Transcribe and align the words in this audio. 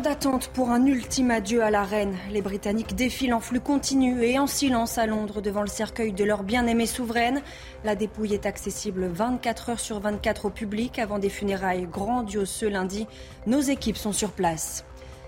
D'attente 0.00 0.48
pour 0.54 0.70
un 0.70 0.86
ultime 0.86 1.32
adieu 1.32 1.64
à 1.64 1.70
la 1.70 1.82
reine. 1.82 2.16
Les 2.30 2.42
Britanniques 2.42 2.94
défilent 2.94 3.34
en 3.34 3.40
flux 3.40 3.58
continu 3.58 4.22
et 4.22 4.38
en 4.38 4.46
silence 4.46 4.98
à 4.98 5.06
Londres 5.06 5.42
devant 5.42 5.62
le 5.62 5.66
cercueil 5.66 6.12
de 6.12 6.22
leur 6.22 6.44
bien-aimée 6.44 6.86
souveraine. 6.86 7.42
La 7.84 7.96
dépouille 7.96 8.32
est 8.32 8.46
accessible 8.46 9.08
24 9.08 9.70
heures 9.70 9.80
sur 9.80 9.98
24 9.98 10.46
au 10.46 10.50
public 10.50 11.00
avant 11.00 11.18
des 11.18 11.28
funérailles 11.28 11.88
grandioses 11.90 12.50
ce 12.50 12.66
lundi. 12.66 13.08
Nos 13.48 13.60
équipes 13.60 13.96
sont 13.96 14.12
sur 14.12 14.30
place. 14.30 14.84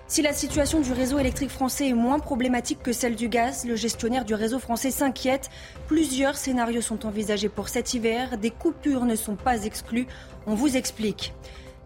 Si 0.06 0.22
la 0.22 0.32
situation 0.32 0.80
du 0.80 0.92
réseau 0.92 1.18
électrique 1.18 1.50
français 1.50 1.88
est 1.88 1.94
moins 1.94 2.20
problématique 2.20 2.82
que 2.82 2.92
celle 2.92 3.16
du 3.16 3.28
gaz, 3.28 3.64
le 3.64 3.74
gestionnaire 3.76 4.24
du 4.24 4.34
réseau 4.34 4.60
français 4.60 4.90
s'inquiète. 4.90 5.50
Plusieurs 5.88 6.36
scénarios 6.36 6.82
sont 6.82 7.04
envisagés 7.04 7.48
pour 7.48 7.68
cet 7.68 7.94
hiver. 7.94 8.38
Des 8.38 8.50
coupures 8.50 9.06
ne 9.06 9.16
sont 9.16 9.36
pas 9.36 9.64
exclues. 9.64 10.06
On 10.46 10.54
vous 10.54 10.76
explique. 10.76 11.34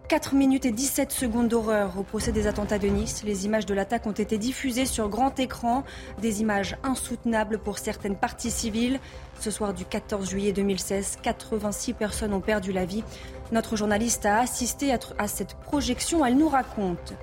4 0.07 0.35
minutes 0.35 0.65
et 0.65 0.71
17 0.71 1.11
secondes 1.11 1.49
d'horreur 1.49 1.99
au 1.99 2.03
procès 2.03 2.31
des 2.31 2.47
attentats 2.47 2.79
de 2.79 2.87
Nice. 2.87 3.23
Les 3.25 3.45
images 3.45 3.65
de 3.65 3.73
l'attaque 3.73 4.07
ont 4.07 4.13
été 4.13 4.37
diffusées 4.37 4.85
sur 4.85 5.09
grand 5.09 5.37
écran, 5.37 5.83
des 6.21 6.39
images 6.39 6.77
insoutenables 6.83 7.57
pour 7.57 7.77
certaines 7.77 8.15
parties 8.15 8.49
civiles. 8.49 9.01
Ce 9.41 9.51
soir 9.51 9.73
du 9.73 9.83
14 9.83 10.29
juillet 10.29 10.53
2016, 10.53 11.17
86 11.21 11.91
personnes 11.91 12.33
ont 12.33 12.39
perdu 12.39 12.71
la 12.71 12.85
vie. 12.85 13.03
Notre 13.51 13.75
journaliste 13.77 14.25
a 14.25 14.39
assisté 14.39 14.93
à 15.17 15.27
cette 15.27 15.53
projection, 15.55 16.25
elle 16.25 16.37
nous 16.37 16.49
raconte. 16.49 17.13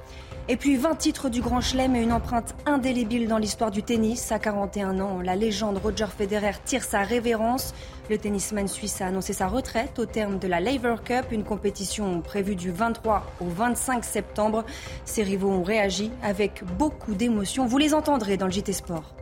Et 0.47 0.57
puis 0.57 0.77
20 0.77 0.97
titres 0.97 1.31
du 1.31 1.41
Grand 1.41 1.63
Chelem 1.63 1.97
et 1.97 2.03
une 2.03 2.13
empreinte 2.13 2.55
indélébile 2.67 3.29
dans 3.29 3.39
l'histoire 3.39 3.71
du 3.71 3.83
tennis. 3.83 4.31
À 4.31 4.39
41 4.39 5.01
ans, 5.01 5.21
la 5.23 5.37
légende 5.37 5.79
Roger 5.79 6.07
Federer 6.17 6.53
tire 6.65 6.85
sa 6.85 7.01
révérence. 7.01 7.75
Le 8.11 8.19
tennisman 8.19 8.69
suisse 8.69 9.01
a 9.01 9.07
annoncé 9.07 9.33
sa 9.33 9.49
retraite 9.49 9.99
au 9.99 10.05
terme 10.05 10.39
de 10.39 10.47
la 10.47 10.61
Laver 10.61 10.97
Cup, 11.03 11.27
une 11.31 11.45
compétition 11.45 12.21
prévue 12.21 12.57
du 12.57 12.71
23 12.71 13.25
au 13.41 13.47
25 13.47 14.05
septembre. 14.05 14.65
Ses 15.07 15.23
rivaux 15.23 15.51
ont 15.51 15.63
réagi 15.63 16.11
avec 16.23 16.63
beaucoup 16.77 17.15
d'émotion. 17.15 17.67
Vous 17.67 17.79
les 17.79 17.95
entendrez 17.95 18.37
dans 18.37 18.47
le 18.47 18.53
JT 18.53 18.75
Sport. 18.75 19.15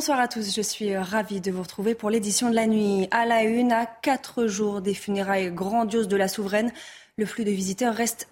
Bonsoir 0.00 0.20
à 0.20 0.28
tous, 0.28 0.56
je 0.56 0.62
suis 0.62 0.96
ravie 0.96 1.42
de 1.42 1.50
vous 1.50 1.60
retrouver 1.60 1.94
pour 1.94 2.08
l'édition 2.08 2.48
de 2.48 2.54
la 2.54 2.66
nuit. 2.66 3.06
À 3.10 3.26
la 3.26 3.42
une, 3.42 3.70
à 3.70 3.84
quatre 3.84 4.46
jours 4.46 4.80
des 4.80 4.94
funérailles 4.94 5.52
grandioses 5.52 6.08
de 6.08 6.16
la 6.16 6.26
souveraine, 6.26 6.72
le 7.18 7.26
flux 7.26 7.44
de 7.44 7.50
visiteurs 7.50 7.94
reste 7.94 8.26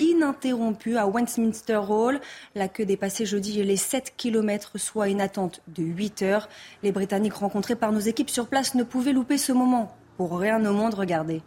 ininterrompu 0.00 0.96
à 0.96 1.06
Westminster 1.06 1.82
Hall. 1.86 2.18
La 2.54 2.68
queue 2.68 2.86
dépassait 2.86 3.26
jeudi 3.26 3.62
les 3.62 3.76
7 3.76 4.14
km, 4.16 4.78
soit 4.78 5.08
une 5.08 5.20
attente 5.20 5.60
de 5.68 5.82
8 5.82 6.22
heures. 6.22 6.48
Les 6.82 6.92
Britanniques 6.92 7.34
rencontrés 7.34 7.76
par 7.76 7.92
nos 7.92 8.00
équipes 8.00 8.30
sur 8.30 8.46
place 8.46 8.74
ne 8.74 8.82
pouvaient 8.82 9.12
louper 9.12 9.36
ce 9.36 9.52
moment. 9.52 9.94
Pour 10.16 10.38
rien 10.38 10.64
au 10.64 10.72
monde, 10.72 10.94
regardez. 10.94 11.42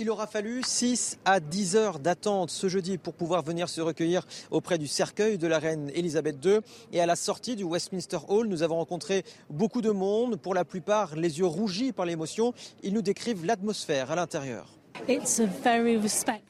Il 0.00 0.10
aura 0.10 0.28
fallu 0.28 0.62
6 0.62 1.18
à 1.24 1.40
10 1.40 1.74
heures 1.74 1.98
d'attente 1.98 2.50
ce 2.50 2.68
jeudi 2.68 2.98
pour 2.98 3.14
pouvoir 3.14 3.42
venir 3.42 3.68
se 3.68 3.80
recueillir 3.80 4.24
auprès 4.52 4.78
du 4.78 4.86
cercueil 4.86 5.38
de 5.38 5.48
la 5.48 5.58
reine 5.58 5.90
Elisabeth 5.92 6.36
II. 6.44 6.60
Et 6.92 7.00
à 7.00 7.06
la 7.06 7.16
sortie 7.16 7.56
du 7.56 7.64
Westminster 7.64 8.18
Hall, 8.28 8.46
nous 8.46 8.62
avons 8.62 8.76
rencontré 8.76 9.24
beaucoup 9.50 9.82
de 9.82 9.90
monde, 9.90 10.36
pour 10.36 10.54
la 10.54 10.64
plupart 10.64 11.16
les 11.16 11.40
yeux 11.40 11.46
rougis 11.46 11.90
par 11.90 12.06
l'émotion. 12.06 12.54
Ils 12.84 12.94
nous 12.94 13.02
décrivent 13.02 13.44
l'atmosphère 13.44 14.12
à 14.12 14.14
l'intérieur. 14.14 14.77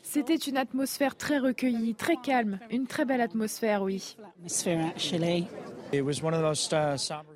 C'était 0.03 0.37
une 0.37 0.57
atmosphère 0.57 1.17
très 1.17 1.39
recueillie, 1.39 1.95
très 1.95 2.17
calme, 2.17 2.59
une 2.71 2.87
très 2.87 3.05
belle 3.05 3.21
atmosphère, 3.21 3.83
oui. 3.83 4.17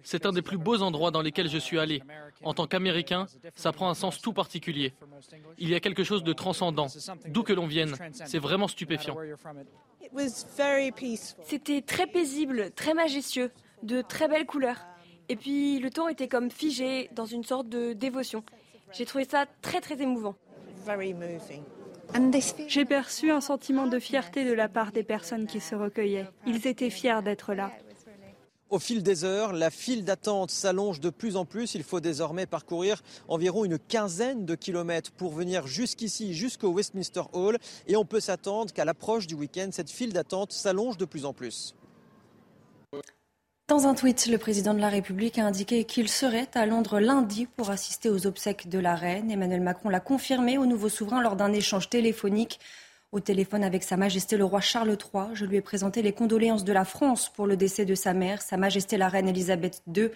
C'est 0.02 0.26
un 0.26 0.32
des 0.32 0.42
plus 0.42 0.58
beaux 0.58 0.82
endroits 0.82 1.10
dans 1.10 1.22
lesquels 1.22 1.48
je 1.48 1.58
suis 1.58 1.78
allé. 1.78 2.02
En 2.42 2.54
tant 2.54 2.66
qu'Américain, 2.66 3.26
ça 3.54 3.72
prend 3.72 3.88
un 3.88 3.94
sens 3.94 4.20
tout 4.20 4.32
particulier. 4.32 4.92
Il 5.58 5.68
y 5.68 5.74
a 5.74 5.80
quelque 5.80 6.04
chose 6.04 6.22
de 6.22 6.32
transcendant, 6.32 6.88
d'où 7.28 7.42
que 7.42 7.52
l'on 7.52 7.66
vienne. 7.66 7.94
C'est 8.12 8.38
vraiment 8.38 8.68
stupéfiant. 8.68 9.16
C'était 11.44 11.80
très 11.82 12.06
paisible, 12.06 12.70
très 12.72 12.94
majestueux, 12.94 13.50
de 13.82 14.02
très 14.02 14.28
belles 14.28 14.46
couleurs. 14.46 14.86
Et 15.28 15.36
puis 15.36 15.78
le 15.78 15.90
temps 15.90 16.08
était 16.08 16.28
comme 16.28 16.50
figé 16.50 17.08
dans 17.14 17.26
une 17.26 17.44
sorte 17.44 17.68
de 17.68 17.92
dévotion. 17.92 18.44
J'ai 18.92 19.06
trouvé 19.06 19.24
ça 19.24 19.46
très 19.62 19.80
très 19.80 20.02
émouvant. 20.02 20.34
J'ai 22.68 22.84
perçu 22.84 23.30
un 23.30 23.40
sentiment 23.40 23.86
de 23.86 23.98
fierté 23.98 24.44
de 24.44 24.52
la 24.52 24.68
part 24.68 24.92
des 24.92 25.02
personnes 25.02 25.46
qui 25.46 25.60
se 25.60 25.74
recueillaient. 25.74 26.28
Ils 26.46 26.66
étaient 26.66 26.90
fiers 26.90 27.22
d'être 27.22 27.54
là. 27.54 27.70
Au 28.72 28.78
fil 28.78 29.02
des 29.02 29.24
heures, 29.24 29.52
la 29.52 29.68
file 29.68 30.02
d'attente 30.02 30.50
s'allonge 30.50 30.98
de 30.98 31.10
plus 31.10 31.36
en 31.36 31.44
plus. 31.44 31.74
Il 31.74 31.82
faut 31.82 32.00
désormais 32.00 32.46
parcourir 32.46 33.02
environ 33.28 33.66
une 33.66 33.78
quinzaine 33.78 34.46
de 34.46 34.54
kilomètres 34.54 35.12
pour 35.12 35.32
venir 35.32 35.66
jusqu'ici, 35.66 36.32
jusqu'au 36.32 36.70
Westminster 36.70 37.22
Hall. 37.34 37.58
Et 37.86 37.96
on 37.96 38.06
peut 38.06 38.20
s'attendre 38.20 38.72
qu'à 38.72 38.86
l'approche 38.86 39.26
du 39.26 39.34
week-end, 39.34 39.68
cette 39.72 39.90
file 39.90 40.14
d'attente 40.14 40.52
s'allonge 40.52 40.96
de 40.96 41.04
plus 41.04 41.26
en 41.26 41.34
plus. 41.34 41.74
Dans 43.68 43.86
un 43.86 43.94
tweet, 43.94 44.26
le 44.26 44.38
président 44.38 44.74
de 44.74 44.80
la 44.80 44.88
République 44.88 45.38
a 45.38 45.46
indiqué 45.46 45.84
qu'il 45.84 46.08
serait 46.08 46.48
à 46.54 46.66
Londres 46.66 47.00
lundi 47.00 47.46
pour 47.46 47.70
assister 47.70 48.10
aux 48.10 48.26
obsèques 48.26 48.68
de 48.68 48.78
la 48.78 48.94
reine. 48.94 49.30
Emmanuel 49.30 49.60
Macron 49.60 49.88
l'a 49.88 50.00
confirmé 50.00 50.58
au 50.58 50.66
nouveau 50.66 50.88
souverain 50.88 51.22
lors 51.22 51.36
d'un 51.36 51.52
échange 51.52 51.88
téléphonique 51.88 52.58
au 53.12 53.20
téléphone 53.20 53.62
avec 53.62 53.82
Sa 53.84 53.96
Majesté 53.96 54.36
le 54.36 54.44
roi 54.44 54.60
Charles 54.60 54.90
III. 54.90 55.34
Je 55.34 55.44
lui 55.44 55.56
ai 55.56 55.60
présenté 55.60 56.02
les 56.02 56.12
condoléances 56.12 56.64
de 56.64 56.72
la 56.72 56.84
France 56.84 57.28
pour 57.28 57.46
le 57.46 57.56
décès 57.56 57.84
de 57.84 57.94
sa 57.94 58.14
mère, 58.14 58.42
Sa 58.42 58.56
Majesté 58.56 58.96
la 58.96 59.08
Reine 59.08 59.28
Elisabeth 59.28 59.82
II. 59.94 60.10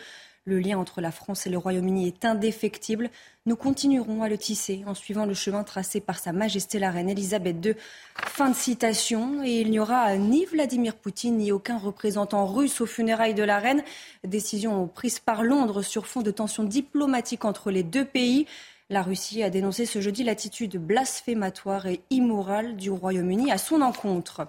Le 0.48 0.60
lien 0.60 0.78
entre 0.78 1.00
la 1.00 1.10
France 1.10 1.44
et 1.48 1.50
le 1.50 1.58
Royaume-Uni 1.58 2.06
est 2.06 2.24
indéfectible. 2.24 3.10
Nous 3.46 3.56
continuerons 3.56 4.22
à 4.22 4.28
le 4.28 4.38
tisser 4.38 4.84
en 4.86 4.94
suivant 4.94 5.26
le 5.26 5.34
chemin 5.34 5.64
tracé 5.64 5.98
par 5.98 6.20
Sa 6.20 6.30
Majesté 6.30 6.78
la 6.78 6.92
Reine 6.92 7.10
Elisabeth 7.10 7.56
II. 7.66 7.74
Fin 8.14 8.50
de 8.50 8.54
citation. 8.54 9.42
Et 9.42 9.60
il 9.62 9.72
n'y 9.72 9.80
aura 9.80 10.16
ni 10.16 10.44
Vladimir 10.44 10.94
Poutine 10.94 11.38
ni 11.38 11.50
aucun 11.50 11.78
représentant 11.78 12.46
russe 12.46 12.80
aux 12.80 12.86
funérailles 12.86 13.34
de 13.34 13.42
la 13.42 13.58
Reine. 13.58 13.82
Décision 14.22 14.86
prise 14.86 15.18
par 15.18 15.42
Londres 15.42 15.82
sur 15.82 16.06
fond 16.06 16.22
de 16.22 16.30
tensions 16.30 16.62
diplomatiques 16.62 17.44
entre 17.44 17.72
les 17.72 17.82
deux 17.82 18.04
pays. 18.04 18.46
La 18.88 19.02
Russie 19.02 19.42
a 19.42 19.50
dénoncé 19.50 19.84
ce 19.84 20.00
jeudi 20.00 20.22
l'attitude 20.22 20.76
blasphématoire 20.76 21.86
et 21.86 22.02
immorale 22.10 22.76
du 22.76 22.92
Royaume-Uni 22.92 23.50
à 23.50 23.58
son 23.58 23.82
encontre. 23.82 24.46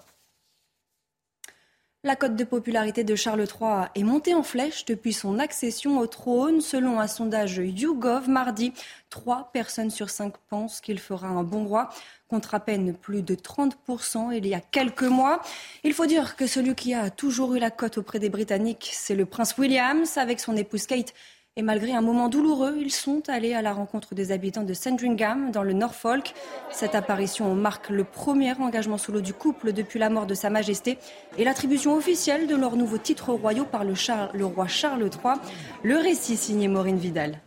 La 2.08 2.16
cote 2.16 2.38
de 2.38 2.46
popularité 2.46 3.04
de 3.04 3.16
Charles 3.18 3.42
III 3.42 3.90
est 3.94 4.04
montée 4.04 4.34
en 4.34 4.42
flèche 4.42 4.86
depuis 4.86 5.12
son 5.12 5.40
accession 5.40 6.00
au 6.00 6.08
trône. 6.08 6.62
Selon 6.62 7.02
un 7.02 7.08
sondage 7.08 7.58
YouGov 7.58 8.30
mardi, 8.30 8.72
trois 9.10 9.50
personnes 9.52 9.90
sur 9.90 10.10
cinq 10.10 10.36
pensent 10.48 10.80
qu'il 10.80 11.00
fera 11.00 11.28
un 11.28 11.44
bon 11.44 11.66
roi, 11.66 11.90
contre 12.30 12.56
à 12.56 12.62
peine 12.62 12.94
plus 12.94 13.24
de 13.24 13.36
30% 13.36 14.32
il 14.34 14.48
y 14.48 14.54
a 14.54 14.62
quelques 14.62 15.04
mois. 15.04 15.42
Il 15.84 15.94
faut 15.94 16.06
dire 16.06 16.38
que 16.38 16.48
celui 16.48 16.76
qui 16.76 16.94
a 16.94 17.10
toujours 17.10 17.56
eu 17.56 17.60
la 17.60 17.72
cote 17.72 17.98
auprès 17.98 18.20
des 18.20 18.30
Britanniques, 18.30 18.90
c'est 18.94 19.14
le 19.14 19.26
prince 19.26 19.58
Williams, 19.58 20.18
avec 20.18 20.40
son 20.40 20.56
épouse 20.56 20.88
Kate 20.88 21.14
et 21.58 21.64
malgré 21.64 21.94
un 21.94 22.02
moment 22.02 22.30
douloureux, 22.30 22.76
ils 22.80 22.92
sont 22.92 23.24
allés 23.28 23.56
à 23.56 23.64
la 23.64 23.74
rencontre 23.74 24.14
des 24.14 24.32
habitants 24.32 24.64
de 24.64 24.76
Sandringham, 24.76 25.50
dans 25.50 25.64
le 25.64 25.74
Norfolk. 25.74 26.36
Cette 26.70 26.94
apparition 26.94 27.56
marque 27.56 27.90
le 27.90 28.04
premier 28.04 28.54
engagement 28.54 29.00
solo 29.00 29.22
du 29.22 29.34
couple 29.34 29.74
depuis 29.74 29.98
la 29.98 30.12
mort 30.12 30.28
de 30.28 30.36
Sa 30.36 30.52
Majesté 30.52 31.00
et 31.40 31.44
l'attribution 31.44 31.96
officielle 31.96 32.46
de 32.46 32.56
leurs 32.56 32.76
nouveaux 32.76 33.00
titres 33.00 33.34
royaux 33.34 33.66
par 33.66 33.84
le, 33.84 34.46
roi 34.46 34.68
Charles 34.68 35.02
III. 35.02 35.34
Le 35.82 35.98
récit 35.98 36.38
signé 36.38 36.68
Maureen 36.68 36.98
Vidal. 36.98 37.42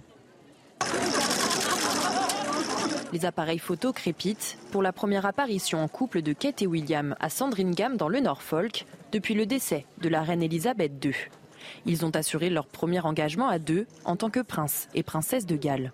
Les 3.13 3.25
appareils 3.25 3.59
photo 3.61 3.93
crépitent 3.93 4.59
pour 4.73 4.83
la 4.83 4.93
première 4.93 5.25
apparition 5.25 5.83
en 5.83 5.87
couple 5.87 6.23
de 6.23 6.33
Kate 6.33 6.63
et 6.63 6.67
William 6.67 7.15
à 7.21 7.29
Sandringham 7.29 7.97
dans 7.97 8.09
le 8.09 8.19
Norfolk 8.19 8.87
depuis 9.13 9.35
le 9.35 9.47
décès 9.47 9.87
de 10.01 10.09
la 10.09 10.23
reine 10.23 10.43
Elisabeth 10.43 11.05
II. 11.05 11.15
Ils 11.87 12.05
ont 12.05 12.11
assuré 12.11 12.51
leur 12.51 12.67
premier 12.67 13.01
engagement 13.01 13.49
à 13.49 13.59
deux 13.59 13.87
en 14.05 14.17
tant 14.17 14.31
que 14.31 14.41
prince 14.41 14.89
et 14.95 15.03
princesse 15.03 15.47
de 15.47 15.57
Galles. 15.57 15.93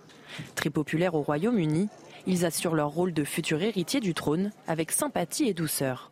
Très 0.54 0.70
populaires 0.70 1.14
au 1.14 1.22
Royaume-Uni, 1.22 1.88
ils 2.26 2.44
assurent 2.44 2.74
leur 2.74 2.90
rôle 2.90 3.12
de 3.12 3.24
futur 3.24 3.62
héritier 3.62 4.00
du 4.00 4.14
trône 4.14 4.50
avec 4.66 4.90
sympathie 4.92 5.48
et 5.48 5.54
douceur. 5.54 6.10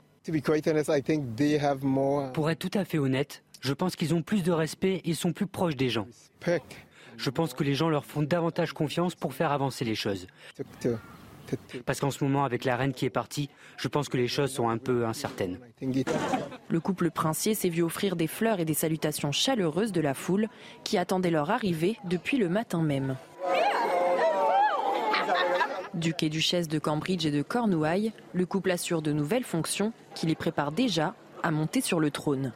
Pour 2.32 2.50
être 2.50 2.58
tout 2.58 2.78
à 2.78 2.84
fait 2.84 2.98
honnête, 2.98 3.42
je 3.60 3.72
pense 3.72 3.96
qu'ils 3.96 4.14
ont 4.14 4.22
plus 4.22 4.42
de 4.42 4.52
respect 4.52 5.00
et 5.04 5.14
sont 5.14 5.32
plus 5.32 5.46
proches 5.46 5.76
des 5.76 5.88
gens. 5.90 6.06
Je 7.16 7.30
pense 7.30 7.54
que 7.54 7.62
les 7.64 7.74
gens 7.74 7.88
leur 7.88 8.04
font 8.04 8.22
davantage 8.22 8.72
confiance 8.72 9.14
pour 9.14 9.34
faire 9.34 9.52
avancer 9.52 9.84
les 9.84 9.94
choses. 9.94 10.26
Parce 11.86 12.00
qu'en 12.00 12.10
ce 12.10 12.22
moment, 12.24 12.44
avec 12.44 12.64
la 12.64 12.76
reine 12.76 12.92
qui 12.92 13.04
est 13.04 13.10
partie, 13.10 13.50
je 13.76 13.88
pense 13.88 14.08
que 14.08 14.16
les 14.16 14.28
choses 14.28 14.52
sont 14.52 14.68
un 14.68 14.78
peu 14.78 15.06
incertaines. 15.06 15.58
Le 16.68 16.80
couple 16.80 17.10
princier 17.10 17.54
s'est 17.54 17.68
vu 17.68 17.82
offrir 17.82 18.16
des 18.16 18.26
fleurs 18.26 18.60
et 18.60 18.64
des 18.64 18.74
salutations 18.74 19.32
chaleureuses 19.32 19.92
de 19.92 20.00
la 20.00 20.14
foule 20.14 20.48
qui 20.84 20.98
attendait 20.98 21.30
leur 21.30 21.50
arrivée 21.50 21.98
depuis 22.04 22.38
le 22.38 22.48
matin 22.48 22.82
même. 22.82 23.16
Duc 25.94 26.24
et 26.24 26.28
duchesse 26.28 26.66
de 26.66 26.78
Cambridge 26.80 27.24
et 27.24 27.30
de 27.30 27.42
Cornouailles, 27.42 28.12
le 28.32 28.46
couple 28.46 28.72
assure 28.72 29.00
de 29.00 29.12
nouvelles 29.12 29.44
fonctions 29.44 29.92
qui 30.14 30.26
les 30.26 30.34
préparent 30.34 30.72
déjà 30.72 31.14
à 31.42 31.50
monter 31.50 31.80
sur 31.80 32.00
le 32.00 32.10
trône. 32.10 32.52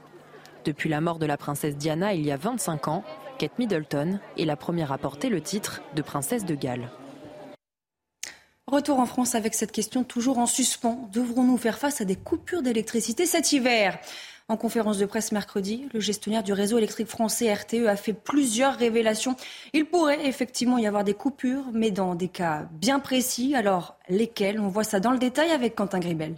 Depuis 0.64 0.88
la 0.88 1.00
mort 1.00 1.18
de 1.18 1.26
la 1.26 1.36
princesse 1.36 1.76
Diana 1.76 2.14
il 2.14 2.26
y 2.26 2.32
a 2.32 2.36
25 2.36 2.88
ans, 2.88 3.04
Kate 3.38 3.58
Middleton 3.58 4.18
est 4.36 4.44
la 4.44 4.56
première 4.56 4.90
à 4.90 4.98
porter 4.98 5.28
le 5.28 5.40
titre 5.40 5.82
de 5.94 6.02
princesse 6.02 6.44
de 6.44 6.56
Galles. 6.56 6.90
Retour 8.70 9.00
en 9.00 9.06
France 9.06 9.34
avec 9.34 9.54
cette 9.54 9.72
question 9.72 10.04
toujours 10.04 10.36
en 10.36 10.44
suspens. 10.44 11.08
Devrons-nous 11.10 11.56
faire 11.56 11.78
face 11.78 12.02
à 12.02 12.04
des 12.04 12.16
coupures 12.16 12.60
d'électricité 12.60 13.24
cet 13.24 13.50
hiver? 13.52 13.98
En 14.46 14.58
conférence 14.58 14.98
de 14.98 15.06
presse 15.06 15.32
mercredi, 15.32 15.88
le 15.94 16.00
gestionnaire 16.00 16.42
du 16.42 16.52
réseau 16.52 16.76
électrique 16.76 17.06
français 17.06 17.50
RTE 17.50 17.86
a 17.86 17.96
fait 17.96 18.12
plusieurs 18.12 18.74
révélations. 18.74 19.36
Il 19.72 19.86
pourrait 19.86 20.26
effectivement 20.26 20.76
y 20.76 20.86
avoir 20.86 21.02
des 21.02 21.14
coupures, 21.14 21.64
mais 21.72 21.90
dans 21.90 22.14
des 22.14 22.28
cas 22.28 22.68
bien 22.72 23.00
précis. 23.00 23.54
Alors, 23.54 23.96
lesquels 24.10 24.60
On 24.60 24.68
voit 24.68 24.84
ça 24.84 25.00
dans 25.00 25.12
le 25.12 25.18
détail 25.18 25.50
avec 25.50 25.74
Quentin 25.74 25.98
Gribel. 26.00 26.34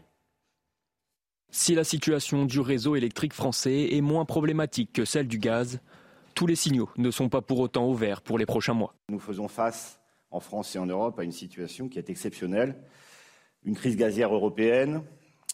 Si 1.51 1.75
la 1.75 1.83
situation 1.83 2.45
du 2.45 2.61
réseau 2.61 2.95
électrique 2.95 3.35
français 3.35 3.89
est 3.91 4.03
moins 4.03 4.25
problématique 4.25 4.93
que 4.93 5.05
celle 5.05 5.27
du 5.27 5.39
gaz, 5.39 5.81
tous 6.37 6.47
les 6.47 6.55
signaux 6.55 6.91
ne 6.97 7.11
sont 7.11 7.29
pas 7.29 7.41
pour 7.41 7.59
autant 7.59 7.89
ouverts 7.89 8.23
pour 8.23 8.39
les 8.39 8.47
prochains 8.47 8.75
mois. 8.75 8.95
Nous 9.09 9.19
faisons 9.19 9.49
face 9.49 10.00
en 10.31 10.41
France 10.41 10.75
et 10.77 10.79
en 10.79 10.87
Europe 10.87 11.19
à 11.19 11.25
une 11.25 11.33
situation 11.33 11.89
qui 11.89 11.99
est 11.99 12.11
exceptionnelle. 12.11 12.77
Une 13.65 13.75
crise 13.75 13.97
gazière 13.97 14.35
européenne, 14.35 15.03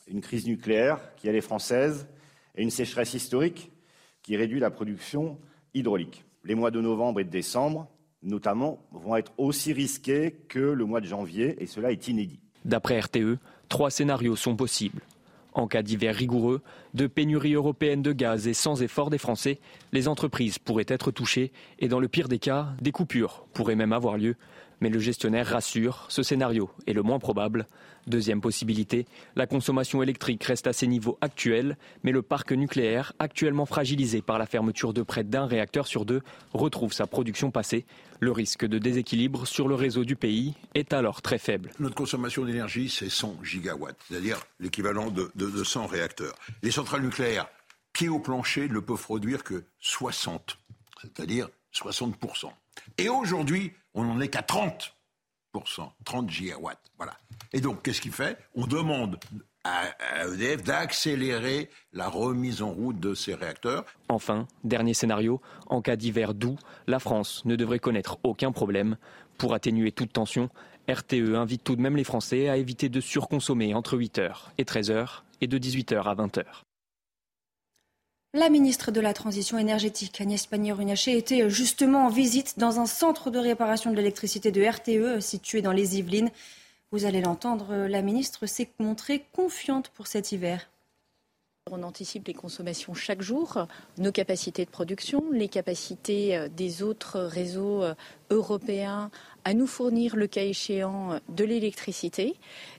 une 0.06 0.20
crise 0.20 0.46
nucléaire 0.46 1.00
qui 1.16 1.28
est 1.28 1.40
française, 1.40 2.06
et 2.56 2.62
une 2.62 2.70
sécheresse 2.70 3.14
historique 3.14 3.70
qui 4.22 4.36
réduit 4.36 4.60
la 4.60 4.70
production 4.70 5.38
hydraulique. 5.74 6.24
Les 6.44 6.54
mois 6.54 6.70
de 6.70 6.80
novembre 6.80 7.20
et 7.20 7.24
de 7.24 7.30
décembre, 7.30 7.88
notamment, 8.22 8.78
vont 8.92 9.16
être 9.16 9.32
aussi 9.36 9.72
risqués 9.72 10.32
que 10.48 10.58
le 10.58 10.84
mois 10.84 11.00
de 11.00 11.06
janvier, 11.06 11.62
et 11.62 11.66
cela 11.66 11.92
est 11.92 12.08
inédit. 12.08 12.40
D'après 12.64 12.98
RTE, 12.98 13.38
trois 13.68 13.90
scénarios 13.90 14.36
sont 14.36 14.56
possibles. 14.56 15.02
En 15.52 15.68
cas 15.68 15.82
d'hiver 15.82 16.14
rigoureux, 16.14 16.60
de 16.92 17.06
pénurie 17.06 17.54
européenne 17.54 18.02
de 18.02 18.12
gaz 18.12 18.46
et 18.46 18.52
sans 18.52 18.82
effort 18.82 19.08
des 19.08 19.16
Français, 19.16 19.58
les 19.92 20.06
entreprises 20.06 20.58
pourraient 20.58 20.84
être 20.88 21.10
touchées 21.10 21.50
et 21.78 21.88
dans 21.88 22.00
le 22.00 22.08
pire 22.08 22.28
des 22.28 22.38
cas, 22.38 22.68
des 22.82 22.92
coupures 22.92 23.46
pourraient 23.54 23.74
même 23.74 23.94
avoir 23.94 24.18
lieu. 24.18 24.36
Mais 24.80 24.90
le 24.90 24.98
gestionnaire 24.98 25.46
rassure, 25.46 26.06
ce 26.08 26.22
scénario 26.22 26.70
est 26.86 26.92
le 26.92 27.02
moins 27.02 27.18
probable. 27.18 27.66
Deuxième 28.06 28.40
possibilité, 28.40 29.06
la 29.34 29.46
consommation 29.46 30.00
électrique 30.00 30.44
reste 30.44 30.68
à 30.68 30.72
ses 30.72 30.86
niveaux 30.86 31.18
actuels, 31.20 31.76
mais 32.04 32.12
le 32.12 32.22
parc 32.22 32.52
nucléaire, 32.52 33.12
actuellement 33.18 33.66
fragilisé 33.66 34.22
par 34.22 34.38
la 34.38 34.46
fermeture 34.46 34.92
de 34.92 35.02
près 35.02 35.24
d'un 35.24 35.46
réacteur 35.46 35.88
sur 35.88 36.04
deux, 36.04 36.20
retrouve 36.52 36.92
sa 36.92 37.08
production 37.08 37.50
passée. 37.50 37.84
Le 38.20 38.30
risque 38.30 38.64
de 38.64 38.78
déséquilibre 38.78 39.46
sur 39.46 39.66
le 39.66 39.74
réseau 39.74 40.04
du 40.04 40.14
pays 40.14 40.54
est 40.74 40.92
alors 40.92 41.20
très 41.20 41.38
faible. 41.38 41.70
Notre 41.80 41.96
consommation 41.96 42.44
d'énergie, 42.44 42.88
c'est 42.88 43.10
100 43.10 43.38
gigawatts, 43.42 43.98
c'est-à-dire 44.08 44.38
l'équivalent 44.60 45.10
de, 45.10 45.30
de 45.34 45.64
100 45.64 45.86
réacteurs. 45.86 46.34
Les 46.62 46.70
centrales 46.70 47.02
nucléaires, 47.02 47.48
pied 47.92 48.08
au 48.08 48.20
plancher, 48.20 48.68
ne 48.68 48.78
peuvent 48.78 49.02
produire 49.02 49.42
que 49.42 49.64
60, 49.80 50.58
c'est-à-dire 51.02 51.48
60%. 51.74 52.50
Et 52.98 53.08
aujourd'hui, 53.08 53.72
on 53.96 54.04
n'en 54.04 54.20
est 54.20 54.28
qu'à 54.28 54.42
30. 54.42 54.92
30 56.04 56.30
gigawatts. 56.30 56.92
Voilà. 56.98 57.14
Et 57.52 57.62
donc, 57.62 57.82
qu'est-ce 57.82 58.02
qu'il 58.02 58.12
fait? 58.12 58.38
On 58.54 58.66
demande 58.66 59.18
à 59.64 59.88
EDF 60.26 60.62
d'accélérer 60.62 61.70
la 61.92 62.08
remise 62.08 62.62
en 62.62 62.70
route 62.70 63.00
de 63.00 63.14
ces 63.14 63.34
réacteurs. 63.34 63.84
Enfin, 64.08 64.46
dernier 64.64 64.94
scénario, 64.94 65.40
en 65.66 65.80
cas 65.80 65.96
d'hiver 65.96 66.34
doux, 66.34 66.56
la 66.86 66.98
France 66.98 67.42
ne 67.46 67.56
devrait 67.56 67.78
connaître 67.78 68.18
aucun 68.22 68.52
problème. 68.52 68.96
Pour 69.38 69.54
atténuer 69.54 69.92
toute 69.92 70.12
tension, 70.12 70.50
RTE 70.88 71.34
invite 71.34 71.64
tout 71.64 71.74
de 71.74 71.80
même 71.80 71.96
les 71.96 72.04
Français 72.04 72.48
à 72.48 72.58
éviter 72.58 72.88
de 72.88 73.00
surconsommer 73.00 73.74
entre 73.74 73.96
8h 73.96 74.50
et 74.58 74.64
13h 74.64 75.22
et 75.40 75.46
de 75.46 75.58
18h 75.58 76.02
à 76.02 76.14
20h. 76.14 76.44
La 78.36 78.50
ministre 78.50 78.90
de 78.90 79.00
la 79.00 79.14
Transition 79.14 79.56
énergétique, 79.56 80.20
Agnès 80.20 80.44
Pannier-Runacher, 80.44 81.16
était 81.16 81.48
justement 81.48 82.04
en 82.04 82.10
visite 82.10 82.58
dans 82.58 82.80
un 82.80 82.84
centre 82.84 83.30
de 83.30 83.38
réparation 83.38 83.90
de 83.90 83.96
l'électricité 83.96 84.52
de 84.52 84.62
RTE 84.62 85.22
situé 85.22 85.62
dans 85.62 85.72
les 85.72 85.96
Yvelines. 85.96 86.28
Vous 86.92 87.06
allez 87.06 87.22
l'entendre, 87.22 87.74
la 87.88 88.02
ministre 88.02 88.44
s'est 88.44 88.68
montrée 88.78 89.24
confiante 89.32 89.88
pour 89.88 90.06
cet 90.06 90.32
hiver. 90.32 90.68
On 91.72 91.82
anticipe 91.82 92.28
les 92.28 92.32
consommations 92.32 92.94
chaque 92.94 93.22
jour, 93.22 93.66
nos 93.98 94.12
capacités 94.12 94.64
de 94.64 94.70
production, 94.70 95.24
les 95.32 95.48
capacités 95.48 96.36
euh, 96.36 96.48
des 96.48 96.84
autres 96.84 97.18
réseaux 97.18 97.82
euh, 97.82 97.94
européens 98.30 99.10
à 99.42 99.52
nous 99.52 99.66
fournir, 99.66 100.14
le 100.14 100.28
cas 100.28 100.44
échéant, 100.44 101.14
euh, 101.14 101.18
de 101.28 101.42
l'électricité. 101.42 102.36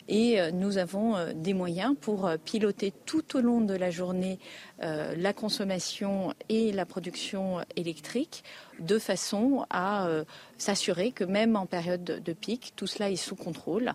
Et 0.07 0.39
nous 0.53 0.77
avons 0.77 1.15
des 1.35 1.53
moyens 1.53 1.93
pour 1.99 2.31
piloter 2.45 2.93
tout 3.05 3.35
au 3.35 3.41
long 3.41 3.59
de 3.59 3.73
la 3.73 3.91
journée 3.91 4.39
la 4.79 5.33
consommation 5.33 6.33
et 6.47 6.71
la 6.71 6.85
production 6.85 7.59
électrique 7.75 8.45
de 8.79 8.99
façon 8.99 9.65
à 9.69 10.07
s'assurer 10.57 11.11
que 11.11 11.25
même 11.25 11.57
en 11.57 11.65
période 11.65 12.05
de 12.05 12.33
pic, 12.33 12.71
tout 12.77 12.87
cela 12.87 13.11
est 13.11 13.17
sous 13.17 13.35
contrôle. 13.35 13.91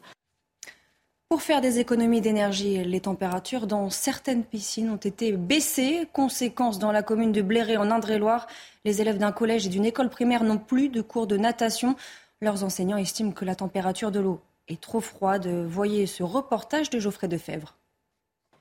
Pour 1.32 1.40
faire 1.40 1.62
des 1.62 1.78
économies 1.78 2.20
d'énergie, 2.20 2.84
les 2.84 3.00
températures 3.00 3.66
dans 3.66 3.88
certaines 3.88 4.44
piscines 4.44 4.90
ont 4.90 4.96
été 4.96 5.32
baissées. 5.32 6.06
Conséquence, 6.12 6.78
dans 6.78 6.92
la 6.92 7.02
commune 7.02 7.32
de 7.32 7.40
Bléré, 7.40 7.78
en 7.78 7.90
Indre-et-Loire, 7.90 8.46
les 8.84 9.00
élèves 9.00 9.16
d'un 9.16 9.32
collège 9.32 9.64
et 9.64 9.70
d'une 9.70 9.86
école 9.86 10.10
primaire 10.10 10.44
n'ont 10.44 10.58
plus 10.58 10.90
de 10.90 11.00
cours 11.00 11.26
de 11.26 11.38
natation. 11.38 11.96
Leurs 12.42 12.64
enseignants 12.64 12.98
estiment 12.98 13.32
que 13.32 13.46
la 13.46 13.54
température 13.54 14.10
de 14.10 14.20
l'eau 14.20 14.42
est 14.68 14.78
trop 14.78 15.00
froide. 15.00 15.46
Voyez 15.66 16.06
ce 16.06 16.22
reportage 16.22 16.90
de 16.90 16.98
Geoffrey 16.98 17.28
Defebvre. 17.28 17.78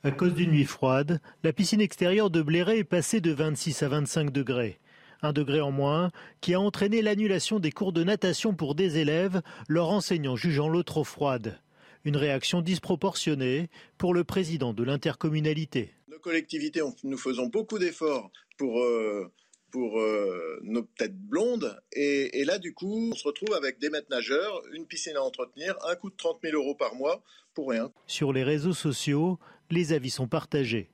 À 0.06 0.12
cause 0.12 0.34
d'une 0.34 0.52
nuit 0.52 0.64
froide, 0.64 1.20
la 1.44 1.52
piscine 1.52 1.82
extérieure 1.82 2.30
de 2.30 2.42
Bléré 2.42 2.78
est 2.78 2.84
passée 2.86 3.20
de 3.20 3.34
26 3.34 3.84
à 3.84 3.90
25 3.90 4.32
degrés. 4.32 4.80
Un 5.22 5.34
degré 5.34 5.60
en 5.60 5.72
moins 5.72 6.10
qui 6.40 6.54
a 6.54 6.62
entraîné 6.62 7.02
l'annulation 7.02 7.60
des 7.60 7.74
cours 7.74 7.92
de 7.92 8.06
natation 8.06 8.54
pour 8.54 8.76
des 8.76 8.98
élèves, 8.98 9.42
leur 9.68 9.90
enseignant 9.90 10.38
jugeant 10.38 10.70
l'eau 10.70 10.84
trop 10.84 11.04
froide. 11.04 11.60
Une 12.04 12.18
réaction 12.18 12.62
disproportionnée 12.62 13.70
pour 13.98 14.14
le 14.14 14.24
président 14.24 14.74
de 14.74 14.84
l'intercommunalité. 14.84 15.94
Nos 16.08 16.20
collectivités, 16.20 16.82
nous 17.04 17.18
faisons 17.18 17.48
beaucoup 17.48 17.78
d'efforts 17.78 18.32
pour, 18.58 18.82
euh, 18.82 19.32
pour 19.72 20.00
euh, 20.00 20.60
nos 20.64 20.82
têtes 20.82 21.18
blondes. 21.18 21.80
Et, 21.94 22.44
là, 22.46 22.58
du 22.58 22.74
coup, 22.74 23.10
on 23.12 23.16
se 23.16 23.28
retrouve 23.28 23.54
avec 23.54 23.80
des 23.80 23.90
maîtres 23.90 24.10
nageurs, 24.10 24.62
une 24.74 24.86
piscine 24.86 25.16
à 25.16 25.22
entretenir, 25.22 25.76
un 25.88 25.96
coût 25.96 26.10
de 26.10 26.16
30 26.16 26.40
000 26.44 26.56
euros 26.56 26.76
par 26.76 26.96
mois 26.96 27.22
pour 27.54 27.70
rien. 27.70 27.92
Sur 28.08 28.34
les 28.34 28.44
réseaux 28.44 28.74
sociaux, 28.74 29.40
les 29.70 29.94
avis 29.94 30.10
sont 30.10 30.28
partagés. 30.28 30.90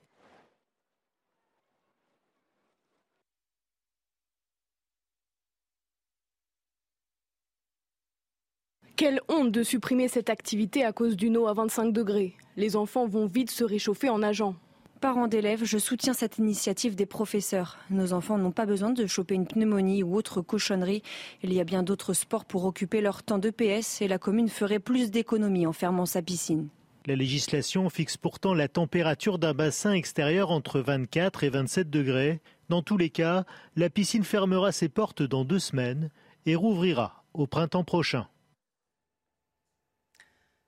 Quelle 8.97 9.21
honte 9.29 9.51
de 9.51 9.61
supprimer 9.61 10.07
cette 10.07 10.31
activité 10.31 10.83
à 10.83 10.91
cause 10.91 11.15
d'une 11.15 11.37
eau 11.37 11.45
à 11.45 11.53
25 11.53 11.93
degrés. 11.93 12.33
Les 12.55 12.75
enfants 12.75 13.05
vont 13.05 13.27
vite 13.27 13.51
se 13.51 13.63
réchauffer 13.63 14.09
en 14.09 14.17
nageant. 14.17 14.55
Parents 15.01 15.27
d'élèves, 15.27 15.65
je 15.65 15.77
soutiens 15.77 16.13
cette 16.13 16.39
initiative 16.39 16.95
des 16.95 17.05
professeurs. 17.05 17.77
Nos 17.91 18.11
enfants 18.11 18.39
n'ont 18.39 18.51
pas 18.51 18.65
besoin 18.65 18.89
de 18.89 19.05
choper 19.05 19.35
une 19.35 19.45
pneumonie 19.45 20.01
ou 20.01 20.15
autre 20.15 20.41
cochonnerie. 20.41 21.03
Il 21.43 21.53
y 21.53 21.59
a 21.59 21.63
bien 21.63 21.83
d'autres 21.83 22.13
sports 22.13 22.45
pour 22.45 22.65
occuper 22.65 23.01
leur 23.01 23.21
temps 23.21 23.37
de 23.37 23.51
PS 23.51 24.01
et 24.01 24.07
la 24.07 24.17
commune 24.17 24.49
ferait 24.49 24.79
plus 24.79 25.11
d'économies 25.11 25.67
en 25.67 25.73
fermant 25.73 26.07
sa 26.07 26.23
piscine. 26.23 26.67
La 27.05 27.15
législation 27.15 27.91
fixe 27.91 28.17
pourtant 28.17 28.55
la 28.55 28.67
température 28.67 29.37
d'un 29.37 29.53
bassin 29.53 29.93
extérieur 29.93 30.49
entre 30.49 30.79
24 30.79 31.43
et 31.43 31.49
27 31.49 31.91
degrés. 31.91 32.41
Dans 32.69 32.81
tous 32.81 32.97
les 32.97 33.11
cas, 33.11 33.45
la 33.75 33.91
piscine 33.91 34.23
fermera 34.23 34.71
ses 34.71 34.89
portes 34.89 35.21
dans 35.21 35.45
deux 35.45 35.59
semaines 35.59 36.09
et 36.47 36.55
rouvrira 36.55 37.23
au 37.35 37.45
printemps 37.45 37.83
prochain. 37.83 38.27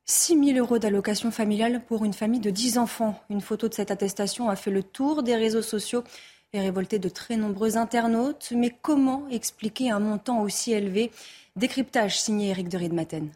6 0.09 0.43
000 0.43 0.57
euros 0.57 0.79
d'allocation 0.79 1.29
familiale 1.29 1.83
pour 1.87 2.03
une 2.03 2.13
famille 2.13 2.39
de 2.39 2.49
10 2.49 2.79
enfants. 2.79 3.21
Une 3.29 3.41
photo 3.41 3.69
de 3.69 3.75
cette 3.75 3.91
attestation 3.91 4.49
a 4.49 4.55
fait 4.55 4.71
le 4.71 4.81
tour 4.81 5.21
des 5.21 5.35
réseaux 5.35 5.61
sociaux. 5.61 6.03
et 6.51 6.59
révolté 6.59 6.97
de 6.97 7.09
très 7.09 7.37
nombreux 7.37 7.77
internautes. 7.77 8.51
Mais 8.55 8.75
comment 8.81 9.27
expliquer 9.29 9.91
un 9.91 9.99
montant 9.99 10.41
aussi 10.41 10.71
élevé? 10.71 11.11
Décryptage 11.55 12.19
signé 12.19 12.49
Eric 12.49 12.69
de 12.69 12.77
Riedmaten. 12.79 13.29